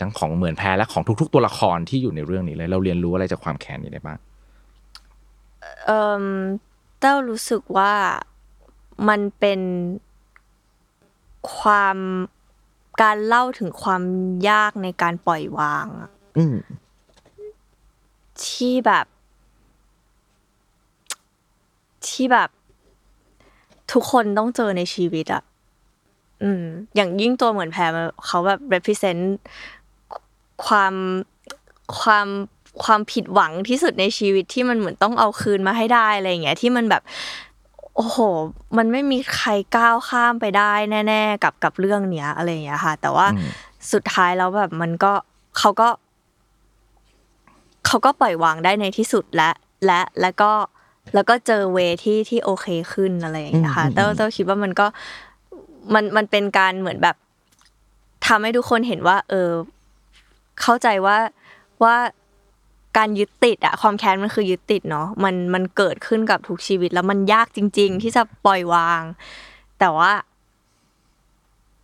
[0.00, 4.18] ทั้งของเหมือนแพ้และของทุก ๆ ตัวละครที่อยู่ในเรื่องนี้เลย เราเรียนรู้อะไรจากความแค้นนี้ได้บ้าง
[5.84, 6.24] เอ่ม
[7.00, 7.92] เต้ารู้สึกว่า
[9.08, 9.60] มันเป็น
[11.56, 11.96] ความ
[13.02, 14.02] การเล่าถึงความ
[14.48, 16.56] ยากในการปล่อยวางอะอืม
[18.44, 19.06] ที่แบบ
[22.08, 22.50] ที่แบบ
[23.92, 25.42] ทุกคนต้องเจอในชีวิตอะ
[26.42, 26.64] อืม
[26.96, 27.82] อย่างยิ่งตัวเหมือนแพร
[28.26, 29.22] เขาแบบ represent
[30.64, 30.94] ความ
[32.00, 32.26] ความ
[32.84, 37.02] ความผิดหวังที่สุดในชีวิตที่มันเหมือนต้องเอาคืนมาให้ได้อะไรอย่างเงี้ยที่มันแบบ
[37.96, 38.18] โอ้โห
[38.76, 40.72] มันไม่มีใครก้าวข้ามไปได้
[41.08, 43.50] แน่ ๆ กับกับเรื่องเนี้ยอะไรอย่างเงี้ยค่ะ แต่ว่าอืม
[43.92, 45.12] สุดท้ายแล้วแบบมันก็
[45.58, 45.88] เขาก็
[47.86, 49.50] เขาก็ปล่อยวางได้ในที่สุดและ
[49.86, 50.50] และแล้วก็
[51.14, 54.86] แล้วก็เจอเวที่ที่โอเคขึ้นอะไรอย่างเงี้ยค่ะอืมอืมแต่แต่คิดว่ามันก็
[55.94, 57.16] มันมันเป็นการเหมือนแบบ
[58.26, 59.50] ทำให้ทุกคนเห็นว่า เออ
[60.62, 61.18] เข้าใจว่า
[61.82, 61.96] ว่า
[62.96, 69.02] การยึดติดอะความแค้นมันคือยึดติดเนาะมันมันเกิดขึ้นกับทุกชีวิต แล้วมันยากจริง ๆ ที่จะปล่อยวาง
[69.78, 70.12] แต่ว่า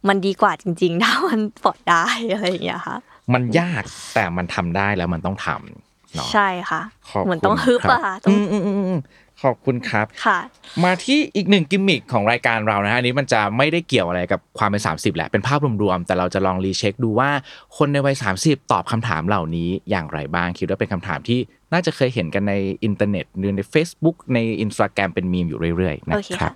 [0.09, 2.97] มันดีกว่าจริง ๆ ถ้ามันปล่อยได้อะไรอย่างเงี้ยค่ะ
[3.35, 3.83] มันยาก
[4.15, 9.01] แต่มันทำได้แล้วมันต้องทำเนาะใช่ค่ะขอบคุณเหมือนต้องฮึบครับอะค่ะต้ออืงมอืมอืมอืม
[9.43, 10.39] ขอบคุณครับค่ะ
[10.85, 17.31] มาที่อีกหนึ่งกิมมิคของรายการเรานะฮะอันนี้มันจะไม่ได้เกี่ยวอะไรกับความเป็น 30แหละเป็นภาพรวมๆแต่เราจะลองรีเช็คดูว่า
[17.77, 21.39] คนในวัย 30 ตอบคำถามเหล่านี้อย่างไรบ้างคิดว่าเป็นคำถามที่
[21.73, 26.55] น่าจะเคยเห็นกันในอินเทอร์เน็ตหรือใน Facebook ใน Instagram เป็นมีมอยู่เรื่อยๆนะโอเคครัค่ะบ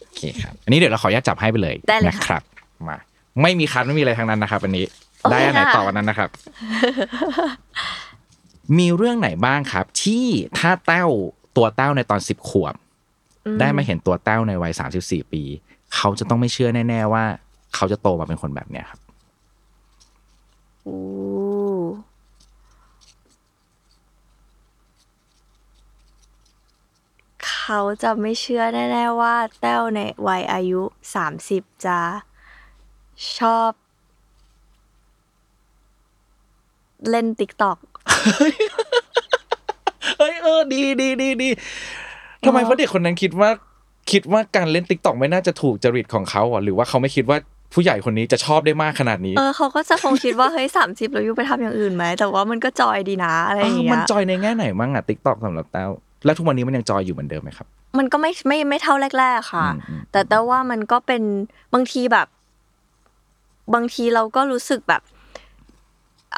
[0.00, 2.42] โอเคครับ อันนี้เดี๋ยวเราขออนุญาตจับให้ไปเลยได้เลยนะค่ะครับ
[2.88, 2.98] มา
[3.42, 6.30] ไม่มีคันไม่มีอะไรทั้งนั้นนะครับ อันนี้โอเค ได้อันไหนค่ะต่อวันนั้นนะครับ
[8.78, 10.26] มีเรื่องไหนบ้างครับ ที่
[10.58, 11.06] ถ้าเต้า
[11.56, 12.74] ตัวเต้าในตอนสิบขวบ
[13.46, 15.42] อืได้มาเห็นตัวเต้าในวัยสามสิบสี่ปี
[15.94, 17.24] เขาจะต้องไม่เชื่อแน่ ๆ ว่า
[17.74, 19.00] เขาจะโตมาเป็นคนแบบเนี้ยครับ
[20.86, 20.98] อู้
[27.46, 30.82] เขาจะไม่เชื่อแน่ ๆ ว่า แต้วในวัยอายุ
[31.14, 31.98] สามสิบจะ
[33.38, 33.70] ชอบ
[37.10, 37.78] เล่นติ๊กต็อก
[40.18, 41.48] เฮ้ยเออดีดีดีดี
[42.46, 43.50] ทำไมเพราะเด็กคนนั้นคิดว่า
[44.12, 47.38] คิดว่าการเล่นติ๊กต็อกไม่น่าจะถูกจริตของเขาอะหรือว่าเขาไม่คิดว่า
[47.74, 55.90] ผู้ใหญ่คนนี้จะชอบได้มากขนาดนี้ เออเขาก็จะคงคิดว่าเฮ้ยสามสิบเราอยู่ไปทำอย่างอื่นไหมแต่ว่ามันก็ joy ดีนะอะไรอย่างเออเงี้มัน joyในแง่ไหนมั่งอะติ๊กต็อกสำหรับแต้ว
[56.24, 57.66] แล้วทุกวันนี้มันยัง joy อยู่เหมือนเดิมไหมครับ
[57.98, 61.22] มันก็ไม่ไม่ไม่เท่าแรก ๆ ค่ะอืมอืมแต่แต่ว่ามันก็เป็น
[61.74, 62.26] บางทีแบบ
[63.74, 65.02] บางทีเราก็รู้สึกแบบ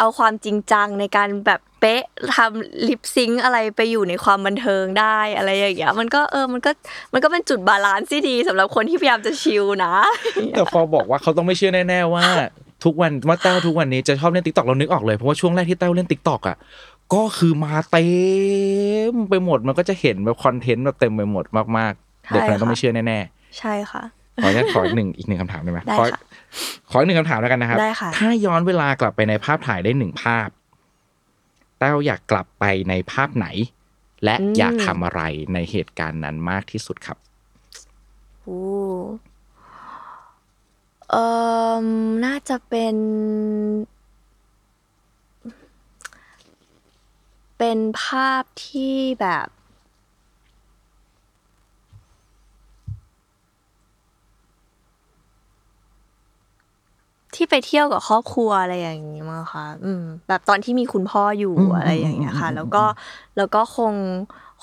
[0.01, 2.03] เอาความจริงจังในการแบบเป๊ะ
[2.35, 6.71] ทำ lip sync อะไรไปอยู่ในความบันเทิงได้อะไรอย่างเงี้ยมันก็เออมันก็
[7.13, 9.95] มันก็เป็นจุด balance ที่ดีสำหรับคนที่พยายามจะชิลนะ
[10.53, 12.25] แต่พอบอกว่าเขาต้องไม่เชื่อแน่ๆว่า
[12.85, 16.57] ทุกวันว่าแต้วทุกวันนี้จะชอบเล่นติ๊กต็อกเรานึกออกเลยเพราะว่าช่วงแรกที่แต้วเล่นติ๊กต็อกอะ
[17.15, 18.07] ก็คือมาเต็
[19.13, 21.45] มไปหมดมันก็จะเห็นแบบคอนเทนต์แบบเต็มไปหมด
[21.79, 24.03] มากๆเด็กคนนั้นต้องไม่เชื่อแน่ๆใช่ค่ะ
[24.43, 26.21] ขออนุญาตขออีกหนึ่งอีกหนึ่งคำถามได้ไหมได้ขอค่ะ
[26.91, 30.49] ขออีกหนึ่งคำถามแล้วกันนะครับ ได้ค่ะ ถ้าย้อนเวลากลับไปในภาพถ่ายได้หนึ่งภาพ
[31.79, 33.47] แต้วอยากกลับไปในภาพไหน
[34.25, 35.23] และอยากทำอะไร
[35.53, 37.19] ในเหตุการณ์นั้นมากที่สุดครับ
[38.43, 38.61] โอ้
[41.11, 41.15] เอ
[41.83, 41.87] อ
[42.25, 42.97] น่าจะเป็น
[47.59, 49.49] เป็นภาพที่แบบ
[57.43, 62.85] ที่ไปเที่ยวกับครอบครัวอะไรอย่างนี้มั้งคะอืม แบบตอนที่มีคุณพ่ออยู่อืมอะไรอย่างเงี้ยค่ะอืมแล้วก็
[63.37, 63.95] แล้วก็คง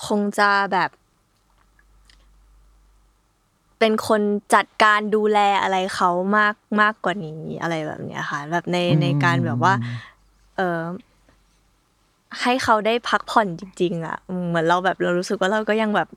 [0.06, 0.90] คงจะแบบ
[3.78, 4.22] เป็นคน
[4.54, 9.74] จัดการดูแลอะไรเขามากมากกว่านี้อะไรแบบเนี้ยค่ะ แบบในในการแบบว่า
[10.56, 10.80] เออ
[12.42, 16.08] ให้เขาได้พักผ่อนจริง ๆ อะอืมเหมือนเราแบบเรารู้สึกว่าเราก็ยังแบบ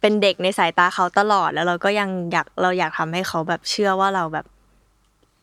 [0.00, 4.46] เป็นเด็กในสายตาเขาตลอด แล้วเราก็ยังอยากเราอยากทำให้เขาแบบเชื่อว่าเราแบบ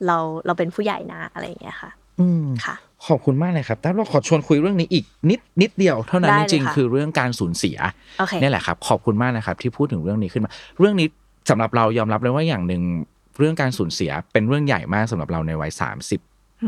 [0.08, 2.76] เราเราเป็นผู้ใหญ่นะอะไรอย่างเงี้ยค่ะ อืมค่ะ
[3.08, 7.78] ขอบคุณมากเลยครับแต่เราขอชวนคุยเรื่องนี้อีกนิดนิดเดียว เท่านั้นได้จเลยริงค่ะๆคือเรื่องการสูญเสีย
[8.20, 11.08] โอเค นี่แหละครับขอบคุณมากนะครับที่พูดถึงเรื่องนี้ขึ้นมา เรื่องนี้
[11.50, 12.82] สำหรับเรายอมรับเลยว่าอย่างหนึ่ง
[13.38, 16.20] เรื่องการสูญเสียเป็นเรื่องใหญ่มากสำหรับเราในวัยสามสิบ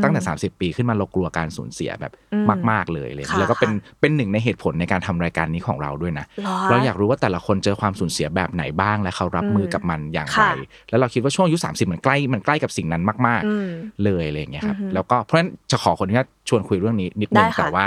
[0.02, 10.50] ตั้งแต่ 30 ปีขึ้นมาเรากลัวการสูญเสียแบบอืมมาก ๆเลยเลยค่ะแล้วก็เป็นค่ะเป็นหนึ่งในเหตุผลในการทำรายการนี้ของเราด้วยนะหรอเราอยากรู้ว่าแต่ละคนเจอความสูญเสียแบบไหนบ้างและเขารับมือกับมันอย่างไรค่ะ
[10.90, 16.16] แล้วเราคิดว่าช่วงอายุ30มันใกล้มันใกล้กับสิ่งนั้นมากอืมๆเลยอะไรอย่างเงี้ยครับอือฮึแล้วก็เพราะฉะนั้นจะขอคนที่
[16.48, 17.84] ชวนคุยเรื่องนี้นิดนึได้งค่ะแต่ว่า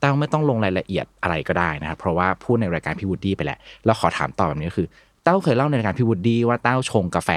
[0.00, 4.86] แต้วไม่ต้องลงรายละเอียดอะไรก็ได้นะครับเพราะว่าพูดในรายการพี่วูดดี้ไปแล้วเราขอถามต่อแบบนี้ก็คือ
[5.24, 7.30] แต้วเคยเล่าในรายการพี่วูดดี้ว่าแต้วชงกาแฟ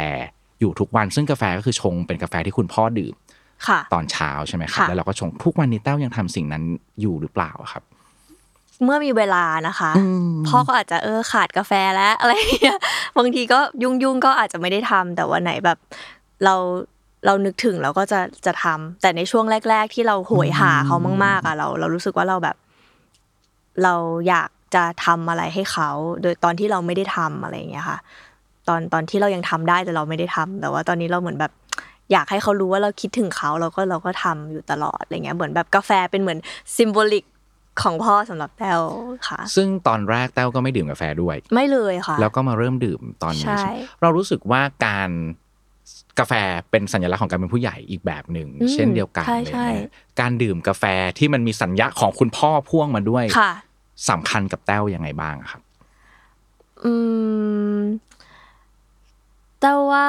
[0.59, 3.22] อยู่ทุกวัน ซึ่งกาแฟก็คือชงเป็นกาแฟที่คุณพ่อดื่มค่ะ
[3.93, 6.63] ตอนเช้าใช่ไหมครับค่ะแล้วเราก็ชงทุกวันนี้แต้วยังทำสิ่งนั้น
[7.01, 7.83] อยู่หรือเปล่าครับ
[8.83, 12.79] เมื่อมีเวลานะคะอืมพ่อก็อาจจะเออขาดกาแฟแล้วอะไรอย่างเงี้ย
[13.17, 15.77] บางทีก็ยุ่งยุ่งๆก็อาจจะไม่ได้ทำแต่วันไหนแบบ
[16.45, 16.55] เรา
[17.25, 22.55] เรานึกถึงเราก็จะจะทำแต่ในช่วงแรก ๆ ที่เราโหยหาเขามาก ๆอะเรา เรารู้สึกว่าเราแบบ
[23.83, 23.95] เรา
[24.27, 25.89] อยากจะทำอะไรให้เขา
[26.21, 27.97] โดยตอนที่เราไม่ได้ทำอะไรอย่างเงี้ยค่ะ
[28.67, 31.51] ตอนตอนที่เรายังทำได้แต่เราไม่ได้ทำแต่ว่าตอนนี้เราเหมือนแบบ
[32.13, 36.39] อยากให้เขารู้ว่าเราคิดถึงเขาเราก็เราก็ทำอยู่ตลอดอะไรเงี้ยเหมือนแบบกาแฟเป็นเหมือน
[36.77, 37.25] ซิมโบลิก
[37.81, 38.81] ของพ่อสำหรับแต้ว
[39.27, 45.09] ค่ะ ซึ่งตอนแรกแต้วก็ไม่ดื่มกาแฟด้วย ไม่เลยค่ะ แล้วก็มาเริ่มดื่มตอนนี้ใช่ใช่ไหมเรารู้สึกว่าการ
[46.19, 46.33] กาแฟ
[46.71, 49.89] เป็นสัญลักษณ์ของการเป็นผู้ใหญ่อีกแบบหนึ่งอืมเช่นเดียวกันใช่เลยใช่นะ
[50.19, 50.83] การดื่มกาแฟ
[51.17, 53.51] ที่มันมีสัญญาของคุณพ่อพ่วงมาด้วยค่ะ
[54.09, 55.61] สำคัญกับแต้วยังไงบ้างครับ
[56.83, 56.93] อื
[57.77, 57.79] ม
[59.61, 60.07] แต่ว่า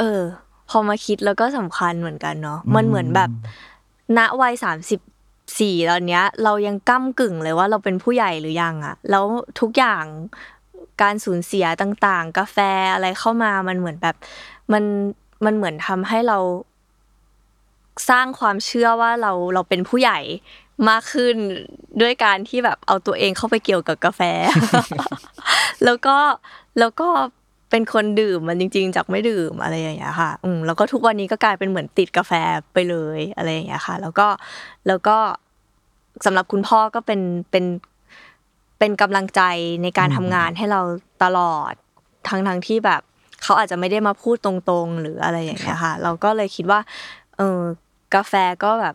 [0.00, 0.22] เออ
[0.70, 3.30] พอมาคิดแล้วก็สำคัญเหมือนกันเนาะมันเหมือนแบบ
[4.18, 5.00] ณวัยสามสิบ
[5.58, 9.24] สี่ตอนเนี้ย เรายังก้ากึ่งเลยว่าเราเป็นผู้ใหญ่หรือยังอะแล้ว
[9.60, 10.04] ทุกอย่าง
[11.02, 12.56] การสูญเสียต่างๆ กาแฟ
[12.94, 14.16] อะไรเข้ามามันเหมือนแบบ
[14.72, 14.84] มัน
[15.44, 16.38] มันเหมือนทำให้เรา
[18.10, 20.18] สร้างความเชื่อว่าเราเราเป็นผู้ใหญ่
[20.88, 21.36] มากขึ้น
[22.00, 24.20] ด้วยการที่แบบเอาตัวเองเข้าไปเกี่ยวกับกาแฟ
[25.84, 26.16] แล้วก็
[26.78, 27.08] แล้วก็
[27.70, 32.32] เป็นคนดื่มมันจริง ๆ จากไม่ดื่มอะไรอย่างเงี้ยค่ะ อืมแล้วก็ทุกวันนี้ก็กลายเป็นเหมือนติดกาแฟ
[32.72, 34.26] ไปเลยอะไรอย่างเงี้ยค่ะ แล้วก็
[34.86, 35.16] แล้วก็
[36.24, 37.64] สำหรับคุณพ่อก็เป็นเป็น
[38.78, 39.42] เป็นกำลังใจ
[39.82, 40.80] ในการทำงานให้เรา
[41.22, 41.72] ตลอด
[42.28, 43.02] ทั้งทั้งที่แบบ
[43.42, 46.80] เขาอาจจะไม่ได้มาพูดตรงๆ หรืออะไรอย่างเงี้ยค่ะ เราก็เลยคิดว่า
[47.38, 47.60] เออ
[48.14, 48.32] กาแฟ
[48.64, 48.94] ก็แบบ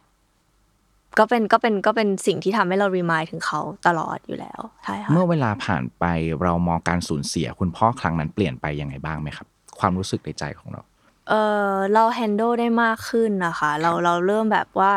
[1.20, 6.06] ก็เป็นก็เป็นก็เป็นสิ่งที่ทำให้เรารีมายถึงเขาตลอดอยู่แล้วใช่ค่ะเมื่อเวลาผ่านไป
[6.44, 9.48] เรามองการสูญเสียคุณพ่อครั้งนั้นเปลี่ยนไปยังไงบ้างไหมครับ
[9.80, 10.82] ความรู้สึกในใจของเรา
[11.30, 11.34] เอ
[11.70, 14.94] อเรา handle ได้มากขึ้นนะคะ เราเราเริ่มแบบว่า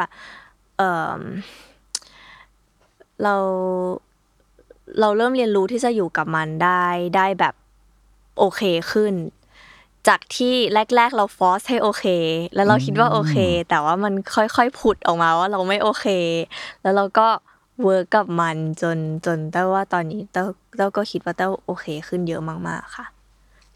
[0.79, 0.83] เอ
[1.17, 1.21] อ
[3.23, 3.35] เรา
[5.01, 6.85] เราเริ่มเรียนรู้ที่จะอยู่กับมันได้
[7.17, 7.55] ได้แบบ
[8.39, 8.63] โอเค
[8.93, 9.13] ขึ้น
[10.09, 10.55] จากที่
[10.97, 12.05] แรก ๆ เรา force ให้โอเค
[12.55, 13.37] แล้วเราคิดว่าโอเค
[13.71, 16.07] แต่ว่ามันค่อยๆผุดออกมาว่าเราไม่โอเค
[16.83, 17.29] แล้วเราก็
[17.83, 20.45] work กับมันจนจนแต่ว่าตอนนี้แต้ว
[20.77, 23.07] แต้วก็คิดว่าแต้วโอเคขึ้นเยอะมากๆค่ะ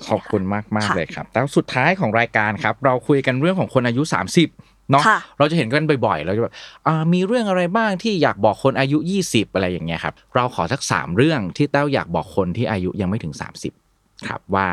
[0.09, 4.03] ขอบคุณมากมากๆค่ะเลยครับแล้วสุดท้ายของรายการครับ เราคุยกันเรื่องของคนอายุ
[4.47, 6.55] 30เนาะค่ะเราจะเห็นกันบ่อยๆเราจะแบบ
[6.87, 13.35] อ่ามีเรื่องอะไรบ้างที่อยากบอกคนอายุ 20 อะไรอย่างเงี้ยครับ เราขอสักสามเรื่องที่แต้วอยากบอกคนที่อายุยังไม่ถึง
[13.81, 14.67] 30 ครับว่า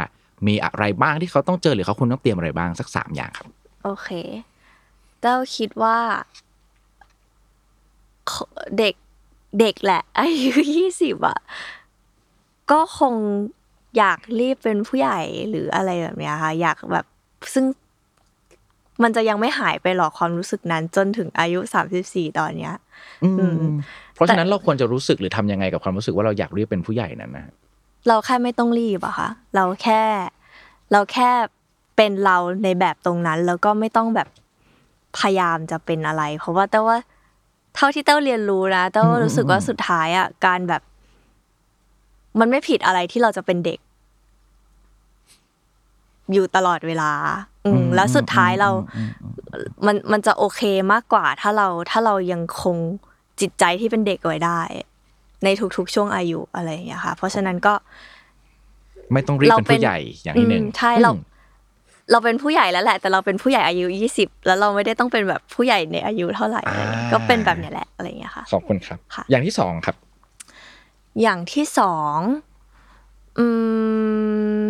[0.48, 3.48] มีอะไรบ้างที่เขาต้องเจอหรือเขาควรต้องเตรียมอะไรบ้างสักสามอย่างครับ
[3.84, 4.10] โอเค
[5.22, 5.98] เต้าคิดว่า
[8.32, 8.34] ข
[8.78, 8.96] เด็ก
[9.60, 11.40] เด็กแหละอายุยี่สิบอะ
[12.72, 13.14] ก็คง
[13.98, 15.20] อยากรีบเป็นผู้ใหญ่
[15.50, 17.06] หรืออะไรแบบเนี้ยค่ะ อยากแบบ
[17.54, 17.66] ซึ่ง
[19.04, 22.74] มันจะยังไม่หายไปหรอกความรู้สึกนั้น จนถึงอายุสามสิบสี่ตอนเนี้ย
[23.24, 23.38] อืม
[23.72, 23.76] ม
[24.14, 27.46] เพราะฉะนั้นเราควรจะรู้สึกหรือทำยังไงกับความรู้สึกว่าเราอยากเรียกเป็นผู้ใหญ่นั้นนะ
[28.08, 30.02] เราแค่ไม่ต้องรีบอะค่ะ เราแค่
[30.92, 31.30] เราแค่
[31.96, 34.28] เป็นเราในแบบตรงนั้น แล้วก็ไม่ต้องแบบ
[35.18, 36.98] พยายามจะเป็นอะไร เพราะว่าแต่ว่า
[37.76, 40.82] เท่าที่เต้าเรียนรู้นะเต้ารู้สึกว่าสุดท้ายอะการแบบ
[42.40, 43.80] มันไม่ผิดอะไรที่เราจะเป็นเด็ก
[46.34, 47.12] อยู่ตลอดเวลา
[47.66, 48.70] อืมแล้วสุดท้ายเรา
[49.86, 52.78] มันมันจะโอเคมากกว่า ถ้าเราถ้าเรายังคง
[53.42, 54.62] จิตใจที่เป็นเด็กไว้ได้
[55.44, 57.74] ในทุกๆ ช่วงอายุอะไรอย่างเงี้ยค่ะ เพราะฉะนั้นก็
[59.14, 61.12] ไม่ต้องรีบเราเป็นเป็นผู้ใหญ่อย่างที่หนึ่งอืมใช่เรา
[62.12, 69.96] เราเป็นผู้ใหญ่แล้วแหละ แต่เราเป็นผู้ใหญ่อายุยี่สิบแล้วเราไม่ได้ต้องเป็นแบบผู้ใหญ่ในอายุเท่าไหร่อะไรเงี้ยก็เป็นแบบเนี้ยแหละอะไรอย่างเงี้ยค่ะขอบคุณครับค่ะอย่างที่สองครับ
[71.22, 72.20] อย่างที่สอง
[73.40, 73.46] อื
[74.68, 74.70] ม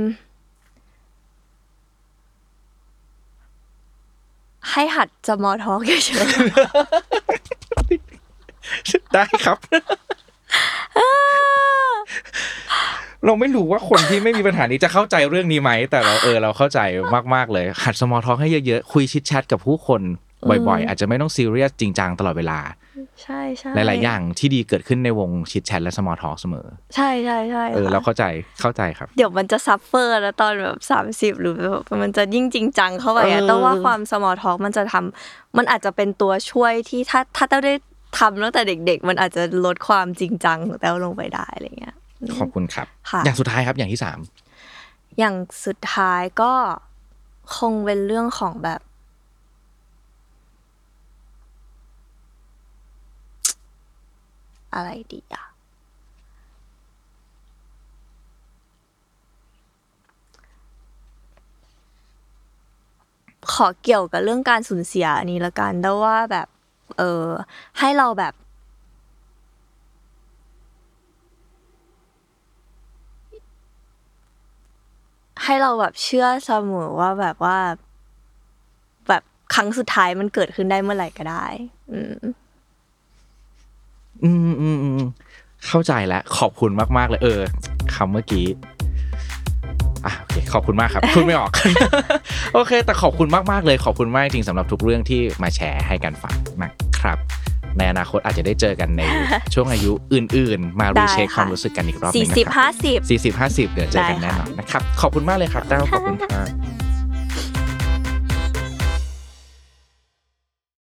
[4.71, 6.25] ให้หัดจะมอทอกเฉย
[9.13, 9.57] ได้ครับ
[13.25, 16.79] เราไม่รู้ว่าคนที่ไม่มีปัญหานี้จะเข้าใจเรื่องนี้ไหม แต่เราเออเราเข้าใจ
[17.35, 20.01] มาก ๆ เลย หัด small talk ให้เยอะๆ คุย chit chat กับผู้คน
[20.49, 26.65] บ่อยๆ อาจจะไม่ต้องซีเรียสจริงจังตลอดเวลาๆใช่ใช่หลาย ๆ อย่างที่ดีเกิดขึ้นในวงชิดแชทและสมอลทอ l k เสมอ
[26.95, 28.23] ใช่ใช่ใช่เออค่ะเราเข้าใจ
[28.61, 37.73] เข้าใจครับ เดี๋ยวมันจะ suffer แล้วตอนแบบสามสิบหรือแบบมันจะยิ่งจริงจังเข้าไปอะเออแต่ว่าความ small talk มันจะทำมันอาจจะเป็นตัวช่วยที่ถ้าถ้าแต้วได้
[38.17, 41.95] ทำตั้งแต่เด็ก ๆ มันอาจจะลดความจริงจังของแต้วลงไปได้อะไรเงี้ย
[42.39, 44.19] ขอบคุณครับค่ะอย่างสุดท้ายครับอย่างที่สาม
[45.19, 45.35] อย่าง
[45.65, 46.53] สุดท้ายก็
[47.57, 48.81] คงเป็นเรื่องของแบบ
[54.73, 55.45] อะไรดีอะ
[63.53, 66.47] ขอเกี่ยวกับเรื่องการสูญเสียอันนี้ละกันแต่ว่าแบบ
[66.97, 67.23] เออ
[67.79, 68.33] ให้เราแบบ
[75.43, 77.57] ให้เราแบบเชื่อเสมอว่าแบบว่า
[79.07, 79.23] แบบ
[79.53, 81.45] ครั้งสุดท้ายมันเกิดขึ้นได้เมื่อไหร่ก็ได้
[81.91, 82.17] อืม
[84.23, 85.01] อืมอืมอืม
[85.67, 87.41] เข้าใจแล้วขอบคุณมาก ๆ เลย เออ
[87.93, 88.45] คำเมื่อกี้
[90.05, 91.51] อะโอเคขอบคุณมากครับพูดไม่ออก
[92.53, 97.17] โอเค แต่ขอบคุณมากๆเลยขอบคุณมากจริงสำหรับทุกเรื่องที่มาแชร์ให้กันฟังนะครับ
[97.77, 99.03] ในอนาคตอาจจะได้เจอกันใน
[99.53, 106.88] ช่วงอายุอื่น ๆ มาได้รีเช็คค่ะความรู้สึกกันอีกรอบหนึสี่งนะสิบครับห้าสิบสี่สิบห้าสิบเดี๋ยวเจอกันได้แน่ค่ะนอนนะครับ ขอบคุณมากเลยครับแต้วขอบคุณครับ